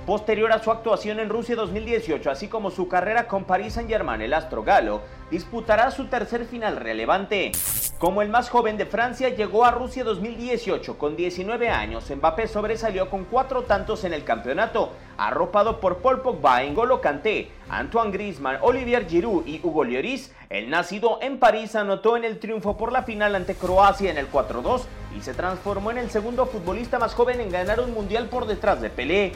Posterior 0.07 0.53
a 0.53 0.63
su 0.63 0.71
actuación 0.71 1.19
en 1.19 1.31
Rusia 1.31 1.57
2018, 1.57 2.31
así 2.31 2.47
como 2.47 2.71
su 2.71 2.89
carrera 2.89 3.27
con 3.27 3.45
Paris 3.45 3.73
Saint-Germain, 3.73 4.21
el 4.21 4.35
astro 4.35 4.63
galo 4.63 5.01
disputará 5.31 5.91
su 5.91 6.09
tercer 6.09 6.45
final 6.45 6.77
relevante. 6.77 7.53
Como 7.99 8.21
el 8.21 8.29
más 8.29 8.51
joven 8.51 8.77
de 8.77 8.85
Francia, 8.85 9.31
llegó 9.31 9.65
a 9.65 9.71
Rusia 9.71 10.05
2018 10.05 10.99
con 10.99 11.17
19 11.17 11.71
años. 11.71 12.11
Mbappé 12.15 12.49
sobresalió 12.49 13.09
con 13.09 13.25
cuatro 13.25 13.63
tantos 13.63 14.05
en 14.05 14.13
el 14.13 14.25
campeonato, 14.25 14.93
arropado 15.17 15.81
por 15.81 15.99
Paul 15.99 16.21
Pogba, 16.21 16.63
N'Golo 16.65 17.01
Kanté, 17.01 17.51
Antoine 17.71 18.13
Griezmann, 18.13 18.59
Olivier 18.61 19.07
Giroud 19.09 19.47
y 19.47 19.59
Hugo 19.63 19.87
Lloris. 19.87 20.35
El 20.51 20.69
nacido 20.69 21.19
en 21.23 21.39
París 21.39 21.77
anotó 21.77 22.19
en 22.19 22.25
el 22.25 22.39
triunfo 22.41 22.77
por 22.77 22.93
la 22.93 23.05
final 23.05 23.35
ante 23.35 23.55
Croacia 23.55 24.11
en 24.11 24.19
el 24.19 24.31
4-2 24.31 24.83
y 25.17 25.23
se 25.23 25.33
transformó 25.33 25.93
en 25.93 25.99
el 25.99 26.11
segundo 26.11 26.45
futbolista 26.45 26.99
más 26.99 27.15
joven 27.15 27.41
en 27.41 27.51
ganar 27.51 27.81
un 27.81 27.95
mundial 27.95 28.29
por 28.29 28.47
detrás 28.47 28.83
de 28.83 28.91
Pelé. 28.91 29.33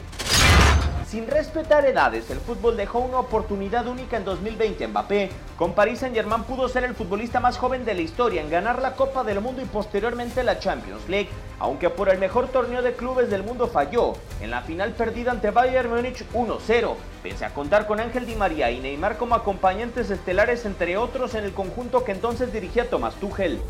Sin 1.09 1.27
respetar 1.27 1.87
edades, 1.87 2.29
el 2.29 2.39
fútbol 2.39 2.77
dejó 2.77 2.99
una 2.99 3.21
oportunidad 3.21 3.87
única 3.87 4.19
en 4.19 4.27
2020 4.27 4.89
Mbappé. 4.89 5.31
Con 5.57 5.73
Paris 5.73 6.01
Saint-Germain 6.01 6.43
pudo 6.43 6.69
ser 6.69 6.85
el 6.85 6.95
futbolista 6.95 7.41
más 7.41 7.57
joven 7.57 7.87
de 7.87 7.95
la 7.95 8.03
historia 8.03 8.43
en 8.43 8.51
ganar 8.51 8.83
la 8.83 8.93
Copa 8.93 9.25
del 9.25 9.41
Mundo 9.41 9.63
y 9.63 9.65
posteriormente 9.65 10.45
la 10.45 10.59
Champions 10.59 11.09
League, 11.09 11.31
aunque 11.61 11.89
por 11.89 12.11
el 12.11 12.19
mejor 12.19 12.49
torneo 12.49 12.83
de 12.83 12.93
clubes 12.93 13.31
del 13.31 13.43
mundo 13.43 13.69
falló 13.69 14.13
en 14.43 14.51
la 14.51 14.61
final 14.61 14.93
perdida 14.93 15.31
ante 15.31 15.51
Bayern 15.51 15.89
Múnich 15.89 16.27
1-0, 16.35 16.95
pese 17.23 17.47
a 17.47 17.55
contar 17.55 17.87
con 17.87 18.01
Ángel 18.01 18.27
Di 18.27 18.35
María 18.35 18.71
y 18.71 18.81
Neymar 18.81 19.17
como 19.17 19.35
acompañantes 19.35 20.11
estelares 20.11 20.67
entre 20.67 20.99
otros 20.99 21.35
en 21.35 21.45
el 21.45 21.55
conjunto 21.55 22.05
que 22.05 22.13
entonces 22.13 22.53
dirigía 22.53 22.91
Thomas 22.91 23.15
Tuchel. 23.15 23.63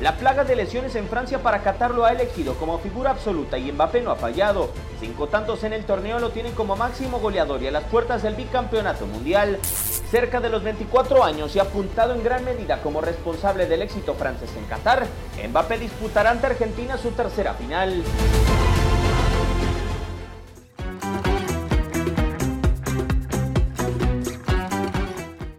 La 0.00 0.18
plaga 0.18 0.44
de 0.44 0.56
lesiones 0.56 0.94
en 0.94 1.08
Francia 1.08 1.42
para 1.42 1.62
Qatar 1.62 1.94
lo 1.94 2.04
ha 2.04 2.12
elegido 2.12 2.54
como 2.56 2.78
figura 2.78 3.10
absoluta 3.10 3.56
y 3.56 3.72
Mbappé 3.72 4.02
no 4.02 4.10
ha 4.10 4.16
fallado. 4.16 4.70
Cinco 5.00 5.28
tantos 5.28 5.64
en 5.64 5.72
el 5.72 5.84
torneo 5.84 6.18
lo 6.18 6.30
tienen 6.30 6.52
como 6.52 6.76
máximo 6.76 7.18
goleador 7.18 7.62
y 7.62 7.68
a 7.68 7.70
las 7.70 7.84
puertas 7.84 8.22
del 8.22 8.34
bicampeonato 8.34 9.06
mundial. 9.06 9.58
Cerca 9.62 10.40
de 10.40 10.50
los 10.50 10.62
24 10.62 11.24
años 11.24 11.56
y 11.56 11.60
apuntado 11.60 12.14
en 12.14 12.22
gran 12.22 12.44
medida 12.44 12.82
como 12.82 13.00
responsable 13.00 13.66
del 13.66 13.80
éxito 13.80 14.14
francés 14.14 14.50
en 14.58 14.66
Qatar, 14.66 15.06
Mbappé 15.48 15.78
disputará 15.78 16.30
ante 16.30 16.46
Argentina 16.46 16.98
su 16.98 17.12
tercera 17.12 17.54
final. 17.54 18.04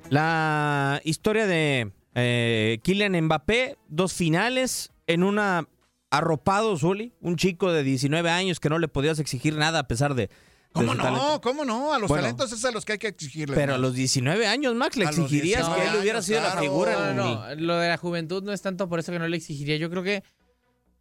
La 0.10 1.02
historia 1.04 1.48
de 1.48 1.92
eh, 2.20 2.80
Kylian 2.84 3.14
Mbappé, 3.26 3.78
dos 3.88 4.12
finales 4.14 4.92
en 5.06 5.24
una 5.24 5.68
arropado, 6.10 6.76
Zuli, 6.78 7.14
un 7.22 7.36
chico 7.36 7.72
de 7.72 7.84
19 7.84 8.30
años 8.30 8.60
que 8.60 8.70
no 8.70 8.80
le 8.80 8.88
podías 8.88 9.20
exigir 9.20 9.56
nada 9.56 9.80
a 9.80 9.88
pesar 9.88 10.16
de... 10.16 10.24
de 10.24 10.30
¿Cómo 10.72 10.96
no? 10.96 11.04
talento. 11.04 11.42
¿Cómo 11.42 11.64
no? 11.66 11.94
A 11.94 12.00
los 12.00 12.08
Bueno. 12.10 12.24
talentos 12.24 12.52
es 12.54 12.64
a 12.66 12.72
los 12.72 12.86
que 12.86 12.94
hay 12.94 12.98
que 12.98 13.08
exigirle. 13.08 13.56
Pero 13.56 13.76
a 13.76 13.78
los 13.78 13.94
19 13.94 14.48
años, 14.48 14.74
Max, 14.74 14.98
le 14.98 15.06
A 15.06 15.10
exigirías 15.10 15.62
19 15.68 15.82
que 15.82 15.88
él 15.96 16.02
hubiera 16.02 16.22
sido 16.22 16.42
la 16.42 16.58
figura. 16.58 17.14
No, 17.14 17.50
en- 17.50 17.60
no, 17.60 17.66
lo 17.68 17.78
de 17.78 17.90
la 17.90 17.98
juventud 17.98 18.42
no 18.44 18.52
es 18.52 18.62
tanto 18.62 18.90
por 18.90 19.00
eso 19.00 19.12
que 19.12 19.20
no 19.20 19.28
le 19.28 19.38
exigiría. 19.38 19.78
Yo 19.78 19.90
creo 19.90 20.02
que 20.04 20.24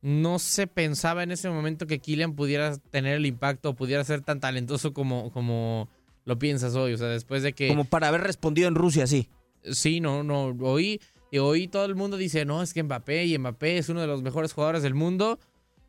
no 0.02 0.38
se 0.38 0.66
pensaba 0.66 1.22
en 1.22 1.31
ese 1.33 1.48
momento 1.48 1.87
que 1.87 1.98
Kylian 2.00 2.35
pudiera 2.35 2.76
tener 2.90 3.14
el 3.16 3.26
impacto, 3.26 3.74
pudiera 3.74 4.05
ser 4.05 4.20
tan 4.20 4.40
talentoso 4.40 4.92
como, 4.92 5.31
como 5.33 5.88
lo 6.24 6.38
piensas 6.38 6.74
hoy. 6.74 6.92
O 6.92 6.98
sea, 6.98 7.07
después 7.09 7.42
de 7.42 7.52
que... 7.55 7.68
Como 7.68 7.85
para 7.85 8.09
haber 8.09 8.22
respondido 8.22 8.68
en 8.68 8.74
Rusia, 8.74 9.07
sí. 9.07 9.29
Sí, 9.70 10.00
no, 10.00 10.22
no. 10.22 10.57
Hoy, 10.61 11.00
y 11.31 11.38
hoy 11.38 11.68
todo 11.68 11.85
el 11.85 11.94
mundo 11.94 12.16
dice, 12.16 12.44
no, 12.44 12.62
es 12.62 12.72
que 12.72 12.83
Mbappé 12.83 13.26
y 13.26 13.38
Mbappé 13.38 13.79
es 13.79 13.88
uno 13.88 14.00
de 14.00 14.07
los 14.07 14.22
mejores 14.22 14.52
jugadores 14.52 14.83
del 14.83 14.94
mundo. 14.94 15.38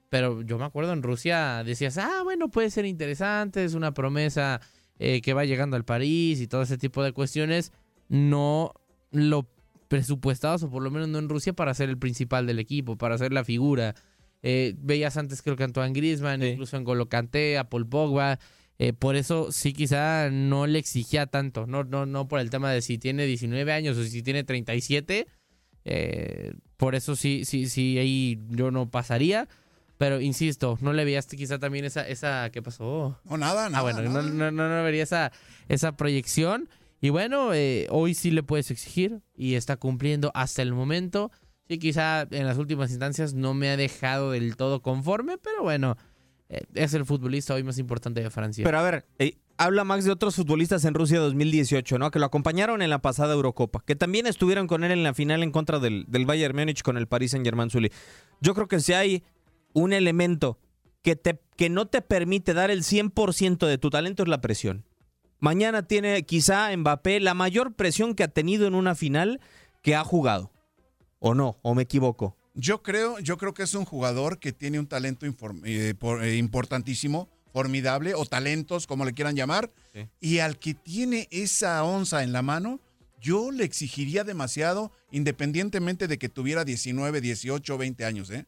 Pero 0.10 0.42
yo 0.42 0.58
me 0.58 0.66
acuerdo 0.66 0.94
en 0.94 1.04
Rusia 1.04 1.64
decías, 1.66 1.98
ah, 1.98 2.22
bueno, 2.24 2.50
puede 2.50 2.70
ser 2.70 2.86
interesante, 2.86 3.66
es 3.66 3.74
una 3.74 3.94
promesa 3.94 4.62
eh, 5.00 5.22
que 5.22 5.34
va 5.34 5.44
llegando 5.44 5.76
al 5.76 5.84
París 5.84 6.40
y 6.40 6.48
todo 6.48 6.62
ese 6.62 6.78
tipo 6.78 7.04
de 7.04 7.12
cuestiones. 7.12 7.74
No 8.08 8.74
lo 9.12 9.48
presupuestados, 9.88 10.64
o 10.64 10.70
por 10.70 10.82
lo 10.82 10.92
menos 10.92 11.10
no 11.10 11.20
en 11.20 11.30
Rusia, 11.30 11.54
para 11.54 11.74
ser 11.74 11.90
el 11.90 11.98
principal 11.98 12.46
del 12.46 12.60
equipo, 12.60 12.98
para 12.98 13.18
ser 13.18 13.34
la 13.34 13.44
figura. 13.44 13.96
Eh, 14.44 14.76
veías 14.78 15.18
antes 15.18 15.42
creo 15.42 15.56
que 15.56 15.64
Antoine 15.64 15.94
Griezmann, 15.94 16.44
incluso 16.44 16.78
en 16.78 16.84
Golo 16.84 17.10
Kanté, 17.10 17.58
a 17.58 17.70
Paul 17.70 17.88
Pogba. 17.88 18.40
Eh, 18.80 18.94
por 18.94 19.16
eso 19.16 19.52
sí 19.52 19.74
quizá 19.74 20.30
no 20.30 20.68
le 20.68 20.78
exigía 20.78 21.26
tanto, 21.26 21.66
no, 21.66 21.84
no, 21.84 22.06
no 22.06 22.28
por 22.28 22.40
el 22.40 22.52
tema 22.52 22.72
de 22.72 22.82
si 22.84 23.00
tiene 23.00 23.26
19 23.26 23.72
años 23.72 23.98
o 23.98 24.04
si 24.04 24.22
tiene 24.22 24.44
37. 24.44 25.28
eh, 25.86 26.54
por 26.78 26.94
eso 26.94 27.16
sí, 27.16 27.44
sí, 27.46 27.70
sí, 27.70 27.98
ahí 27.98 28.40
yo 28.50 28.72
no 28.72 28.90
pasaría. 28.90 29.48
Pero 29.98 30.22
insisto, 30.22 30.78
no 30.82 30.94
le 30.94 31.06
veías 31.06 31.26
quizá 31.26 31.58
también 31.58 31.84
esa, 31.84 32.08
esa 32.08 32.52
¿qué 32.52 32.62
pasó? 32.62 33.20
No, 33.26 33.38
nada, 33.38 33.68
nada. 33.70 33.80
Ah, 33.80 33.82
bueno, 33.82 34.02
nada. 34.04 34.22
no, 34.22 34.30
no, 34.30 34.52
no, 34.52 34.70
no 34.70 34.84
vería 34.84 35.02
esa, 35.02 35.32
esa 35.70 35.98
proyección. 35.98 36.70
Y 37.02 37.10
bueno, 37.10 37.54
eh, 37.54 37.88
hoy 37.90 38.14
sí 38.14 38.32
le 38.32 38.44
puedes 38.44 38.70
exigir 38.70 39.22
y 39.36 39.56
está 39.56 39.78
cumpliendo 39.78 40.32
hasta 40.36 40.62
el 40.62 40.74
momento. 40.74 41.32
Sí, 41.68 41.80
quizá 41.80 42.28
en 42.30 42.46
las 42.46 42.58
últimas 42.58 42.92
instancias 42.92 43.34
no 43.34 43.54
me 43.54 43.70
ha 43.70 43.78
dejado 43.78 44.32
del 44.32 44.56
todo 44.56 44.82
conforme, 44.82 45.38
pero 45.40 45.64
bueno, 45.64 45.98
es 46.50 46.94
el 46.94 47.06
futbolista 47.06 47.54
hoy 47.54 47.64
más 47.64 47.78
importante 47.78 48.22
de 48.22 48.30
Francia. 48.30 48.64
Pero 48.64 48.80
a 48.80 48.84
ver, 48.84 49.06
eh, 49.20 49.38
habla 49.58 49.84
Max 49.84 50.06
de 50.06 50.12
otros 50.12 50.36
futbolistas 50.36 50.86
en 50.86 50.94
Rusia 50.94 51.20
2018, 51.20 51.98
¿no? 51.98 52.12
Que 52.12 52.20
lo 52.20 52.26
acompañaron 52.26 52.82
en 52.82 52.90
la 52.90 53.02
pasada 53.02 53.34
Eurocopa, 53.34 53.84
que 53.86 53.96
también 53.96 54.28
estuvieron 54.28 54.68
con 54.68 54.84
él 54.84 54.92
en 54.92 55.04
la 55.04 55.14
final 55.14 55.44
en 55.44 55.52
contra 55.52 55.80
del, 55.80 56.06
del 56.08 56.26
Bayern 56.26 56.56
Múnich 56.56 56.82
con 56.84 56.98
el 56.98 57.08
Paris 57.08 57.32
Saint-Germain 57.32 57.70
Zuli. 57.70 57.92
Yo 58.42 58.54
creo 58.54 58.68
que 58.68 58.80
si 58.80 58.94
hay 58.94 59.24
un 59.74 59.94
elemento 59.94 60.60
que, 61.02 61.16
te, 61.16 61.40
que 61.56 61.70
no 61.70 61.88
te 61.88 62.02
permite 62.02 62.54
dar 62.54 62.72
el 62.72 62.84
100% 62.84 63.66
de 63.68 63.78
tu 63.78 63.90
talento 63.90 64.24
es 64.24 64.30
la 64.30 64.42
presión. 64.42 64.86
Mañana 65.40 65.84
tiene 65.84 66.24
quizá 66.24 66.76
Mbappé 66.76 67.20
la 67.20 67.34
mayor 67.34 67.76
presión 67.76 68.16
que 68.16 68.24
ha 68.24 68.28
tenido 68.28 68.68
en 68.68 68.74
una 68.74 68.96
final 68.96 69.40
que 69.84 69.96
ha 69.96 70.04
jugado. 70.04 70.52
¿O 71.20 71.36
no? 71.36 71.60
¿O 71.62 71.76
me 71.76 71.84
equivoco? 71.84 72.37
Yo 72.60 72.82
creo, 72.82 73.20
yo 73.20 73.38
creo 73.38 73.54
que 73.54 73.62
es 73.64 73.76
un 73.76 73.86
jugador 73.86 74.40
que 74.40 74.52
tiene 74.52 74.80
un 74.80 74.88
talento 74.88 75.26
eh, 75.28 75.94
por- 75.94 76.24
eh, 76.24 76.38
importantísimo, 76.38 77.30
formidable, 77.54 78.16
o 78.16 78.26
talentos, 78.26 78.88
como 78.88 79.06
le 79.06 79.14
quieran 79.14 79.36
llamar, 79.36 79.72
y 80.20 80.40
al 80.40 80.58
que 80.58 80.74
tiene 80.74 81.28
esa 81.32 81.84
onza 81.84 82.24
en 82.24 82.32
la 82.34 82.42
mano, 82.42 82.80
yo 83.22 83.52
le 83.52 83.64
exigiría 83.64 84.24
demasiado, 84.24 84.92
independientemente 85.12 86.08
de 86.08 86.18
que 86.18 86.30
tuviera 86.30 86.66
19, 86.66 87.22
18, 87.22 87.78
20 87.78 88.06
años, 88.06 88.30
¿eh? 88.32 88.46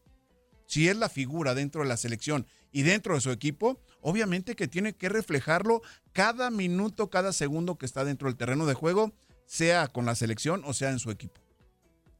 Si 0.65 0.87
es 0.87 0.95
la 0.97 1.09
figura 1.09 1.53
dentro 1.55 1.81
de 1.81 1.87
la 1.87 1.97
selección 1.97 2.45
y 2.71 2.81
dentro 2.83 3.15
de 3.15 3.21
su 3.21 3.31
equipo, 3.31 3.79
obviamente 4.01 4.55
que 4.55 4.67
tiene 4.67 4.93
que 4.93 5.09
reflejarlo 5.09 5.81
cada 6.13 6.49
minuto, 6.51 7.09
cada 7.09 7.31
segundo 7.33 7.77
que 7.77 7.85
está 7.87 8.03
dentro 8.05 8.27
del 8.27 8.37
terreno 8.37 8.65
de 8.67 8.75
juego, 8.75 9.13
sea 9.45 9.87
con 9.87 10.05
la 10.05 10.13
selección 10.15 10.61
o 10.65 10.73
sea 10.73 10.91
en 10.91 10.99
su 10.99 11.09
equipo. 11.09 11.41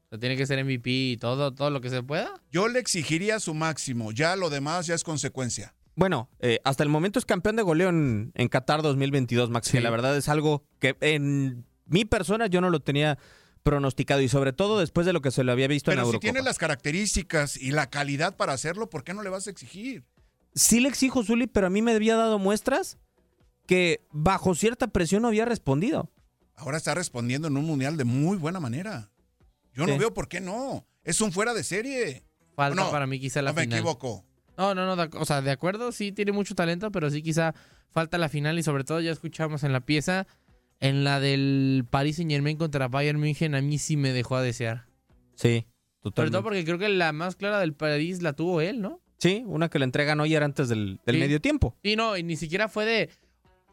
O 0.10 0.15
sea, 0.15 0.19
tiene 0.19 0.36
que 0.36 0.48
ser 0.48 0.63
MVP 0.63 0.89
y 0.89 1.17
todo, 1.17 1.54
todo 1.54 1.69
lo 1.69 1.82
que 1.82 1.91
se 1.91 2.02
pueda. 2.02 2.34
Yo 2.52 2.67
le 2.67 2.80
exigiría 2.80 3.39
su 3.39 3.54
máximo, 3.54 4.12
ya 4.12 4.36
lo 4.36 4.50
demás 4.50 4.88
ya 4.88 4.95
es 4.95 5.04
consecuencia. 5.04 5.76
Bueno, 5.95 6.30
eh, 6.39 6.60
hasta 6.63 6.82
el 6.82 6.89
momento 6.89 7.19
es 7.19 7.26
campeón 7.26 7.58
de 7.58 7.62
goleo 7.62 7.89
en, 7.89 8.32
en 8.34 8.48
Qatar 8.48 8.82
2022, 8.82 9.52
Max, 9.52 9.69
que 9.69 9.82
la 9.82 9.91
verdad 9.91 10.17
es 10.17 10.28
algo 10.28 10.63
que 10.80 10.95
en 11.02 11.65
mi 11.86 12.06
persona 12.06 12.48
yo 12.48 12.60
no 12.60 12.72
lo 12.72 12.80
tenía 12.80 13.19
pronosticado 13.62 14.22
y 14.22 14.30
sobre 14.30 14.52
todo 14.52 14.80
después 14.80 15.06
de 15.06 15.13
lo 15.13 15.22
que 15.22 15.30
se 15.30 15.43
lo 15.43 15.52
había 15.52 15.67
visto 15.67 15.91
en 15.91 15.98
Pero 15.98 16.06
si 16.06 16.10
Eurocopa. 16.10 16.22
tiene 16.22 16.41
las 16.41 16.58
características 16.58 17.58
y 17.58 17.72
la 17.72 17.89
calidad 17.89 18.36
para 18.36 18.54
hacerlo, 18.54 18.89
¿por 18.89 19.04
qué 19.04 19.13
no 19.13 19.22
le 19.22 19.30
vas 19.30 19.45
a 19.48 19.52
exigir? 19.52 20.06
sí 20.56 20.80
le 20.80 20.89
exijo, 20.89 21.24
Zuli, 21.24 21.45
pero 21.45 21.67
a 21.67 21.69
mí 21.69 21.82
me 21.84 21.91
había 21.91 22.15
dado 22.15 22.39
muestras 22.39 22.98
que 23.67 24.08
bajo 24.12 24.56
cierta 24.56 24.88
presión 24.88 25.22
no 25.22 25.28
había 25.28 25.45
respondido. 25.45 26.10
Ahora 26.56 26.78
está 26.78 26.95
respondiendo 26.95 27.48
en 27.48 27.56
un 27.58 27.65
mundial 27.65 27.95
de 27.98 28.04
muy 28.04 28.38
buena 28.38 28.60
manera. 28.60 29.09
Yo 29.80 29.88
no 29.88 29.94
Sí. 29.94 30.00
veo 30.00 30.13
por 30.13 30.28
qué 30.28 30.42
no. 30.42 30.86
Es 31.04 31.22
un 31.22 31.32
fuera 31.32 31.54
de 31.54 31.63
serie. 31.63 32.24
Falta 32.56 32.84
No, 32.84 32.92
para 32.92 33.08
mí 33.08 33.20
quizá 33.20 33.42
la 33.42 33.52
no 33.52 33.56
me 33.56 33.62
final. 33.63 33.80
equivoco. 33.80 34.26
No, 34.58 34.76
no, 34.76 34.96
no, 34.96 35.10
o 35.18 35.26
sea, 35.26 35.42
de 35.42 35.52
acuerdo, 35.52 35.92
sí 35.94 36.12
tiene 36.12 36.34
mucho 36.34 36.54
talento, 36.54 36.92
pero 36.92 37.10
sí 37.10 37.22
quizá 37.22 37.56
falta 37.92 38.18
la 38.18 38.28
final 38.28 38.60
y 38.60 38.63
sobre 38.63 38.84
todo 38.84 39.00
ya 39.00 39.12
escuchamos 39.12 39.63
en 39.63 39.72
la 39.72 39.80
pieza, 39.80 40.28
en 40.82 41.04
la 41.06 41.20
del 41.22 41.86
Paris 41.89 42.18
Saint 42.18 42.30
Germain 42.32 42.58
contra 42.58 42.89
Bayern 42.89 43.20
München, 43.20 43.56
a 43.56 43.62
mí 43.62 43.78
sí 43.78 43.96
me 43.96 44.12
dejó 44.12 44.36
a 44.36 44.42
desear. 44.42 44.86
Sí, 45.36 45.65
Sobre 46.02 46.02
totalmente. 46.04 46.34
todo 46.34 46.44
porque 46.44 46.65
creo 46.65 46.78
que 46.78 46.89
la 46.89 47.13
más 47.13 47.38
clara 47.38 47.60
del 47.62 47.74
París 47.74 48.22
la 48.22 48.34
tuvo 48.34 48.60
él, 48.60 48.82
¿no? 48.82 49.00
Sí, 49.18 49.44
una 49.46 49.70
que 49.70 49.80
le 49.80 49.86
entregan 49.86 50.20
hoy 50.20 50.36
era 50.36 50.46
antes 50.46 50.68
del, 50.68 51.00
del 51.06 51.15
Sí. 51.15 51.22
medio 51.22 51.39
tiempo. 51.42 51.78
Y 51.84 51.96
no, 51.96 52.18
y 52.18 52.24
ni 52.24 52.36
siquiera 52.36 52.68
fue 52.68 52.86
de, 52.86 53.10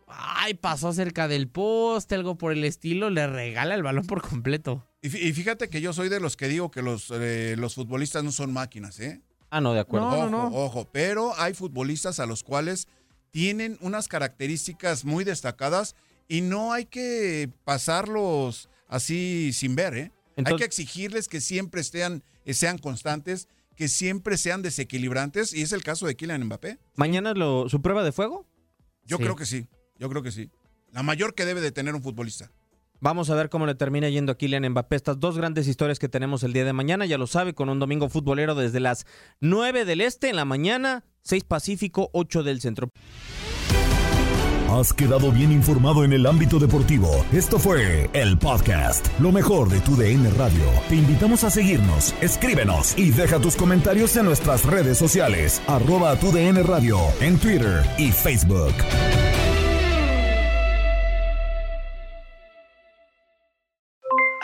ay, 0.07 0.55
pasó 0.55 0.93
cerca 0.93 1.27
del 1.29 1.49
poste, 1.49 2.15
algo 2.15 2.37
por 2.39 2.53
el 2.53 2.63
estilo, 2.65 3.11
le 3.11 3.27
regala 3.27 3.75
el 3.75 3.83
balón 3.83 4.07
por 4.07 4.23
completo. 4.23 4.87
Y 5.07 5.11
fí- 5.11 5.21
y 5.23 5.33
fíjate 5.33 5.69
que 5.69 5.81
yo 5.81 5.93
soy 5.93 6.09
de 6.09 6.19
los 6.19 6.37
que 6.37 6.49
digo 6.49 6.71
que 6.73 6.83
los, 6.83 7.13
eh, 7.15 7.55
los 7.57 7.77
futbolistas 7.77 8.25
no 8.25 8.33
son 8.33 8.53
máquinas, 8.53 8.99
¿eh? 8.99 9.21
Ah, 9.51 9.61
no, 9.61 9.73
de 9.73 9.79
acuerdo. 9.79 10.09
ojo, 10.09 10.65
ojo. 10.65 10.89
Pero 10.93 11.33
hay 11.39 11.55
futbolistas 11.55 12.19
a 12.19 12.27
los 12.27 12.43
cuales 12.43 12.89
tienen 13.31 13.79
unas 13.81 14.09
características 14.09 15.05
muy 15.05 15.23
destacadas 15.23 15.95
y 16.27 16.41
no 16.41 16.73
hay 16.73 16.87
que 16.87 17.49
pasarlos 17.65 18.69
así 18.89 19.53
sin 19.53 19.77
ver, 19.77 19.95
¿eh? 19.97 20.11
hay 20.45 20.57
que 20.57 20.65
exigirles 20.65 21.29
que 21.29 21.41
siempre 21.41 21.81
estén, 21.83 22.25
eh, 22.45 22.53
sean 22.55 22.79
constantes, 22.79 23.47
que 23.77 23.87
siempre 23.87 24.37
sean 24.39 24.63
desequilibrantes 24.63 25.55
y 25.55 25.63
es 25.63 25.71
el 25.71 25.85
caso 25.85 26.07
de 26.07 26.17
Kylian 26.17 26.43
Mbappé. 26.47 26.79
¿Mañana 26.97 27.33
lo, 27.33 27.69
su 27.69 27.81
prueba 27.81 28.03
de 28.03 28.11
fuego? 28.11 28.45
Yo 29.05 29.19
Sí. 29.19 29.23
creo 29.23 29.37
que 29.37 29.47
sí, 29.47 29.69
yo 30.01 30.09
creo 30.09 30.23
que 30.25 30.33
sí. 30.33 30.51
La 30.91 31.05
mayor 31.05 31.35
que 31.37 31.45
debe 31.45 31.61
de 31.61 31.71
tener 31.71 31.95
un 31.95 32.03
futbolista. 32.03 32.51
Vamos 33.01 33.31
a 33.31 33.35
ver 33.35 33.49
cómo 33.49 33.67
le 33.67 33.75
termina 33.75 34.09
yendo 34.09 34.33
a 34.33 34.37
Kylian 34.37 34.69
Mbappé. 34.71 34.97
Estas 34.97 35.21
dos 35.21 35.37
grandes 35.37 35.69
historias 35.69 35.99
que 35.99 36.09
tenemos 36.09 36.43
el 36.43 36.53
día 36.53 36.65
de 36.65 36.73
mañana, 36.73 37.07
ya 37.07 37.19
lo 37.19 37.27
sabe, 37.27 37.55
con 37.55 37.69
un 37.69 37.79
domingo 37.79 38.09
futbolero 38.09 38.55
desde 38.55 38.81
las 38.81 39.07
9 39.41 39.85
del 39.85 40.01
este 40.01 40.29
en 40.29 40.37
la 40.37 40.45
mañana, 40.45 41.05
6 41.23 41.45
Pacífico, 41.45 42.11
8 42.13 42.43
del 42.43 42.61
centro. 42.61 42.91
Has 44.69 44.93
quedado 44.93 45.31
bien 45.31 45.53
informado 45.53 46.05
en 46.05 46.13
el 46.13 46.27
ámbito 46.27 46.59
deportivo. 46.59 47.25
Esto 47.33 47.59
fue 47.59 48.11
el 48.13 48.37
podcast, 48.37 49.07
lo 49.21 49.31
mejor 49.31 49.69
de 49.69 49.81
tu 49.81 49.97
DN 49.97 50.29
Radio. 50.31 50.65
Te 50.89 50.97
invitamos 50.97 51.45
a 51.45 51.51
seguirnos, 51.51 52.15
escríbenos 52.21 52.99
y 52.99 53.11
deja 53.11 53.39
tus 53.39 53.55
comentarios 53.55 54.17
en 54.17 54.27
nuestras 54.27 54.65
redes 54.65 54.99
sociales, 54.99 55.63
arroba 55.69 56.17
tu 56.17 56.33
DN 56.33 56.63
Radio, 56.65 56.99
en 57.21 57.39
Twitter 57.39 57.85
y 57.97 58.11
Facebook. 58.11 58.75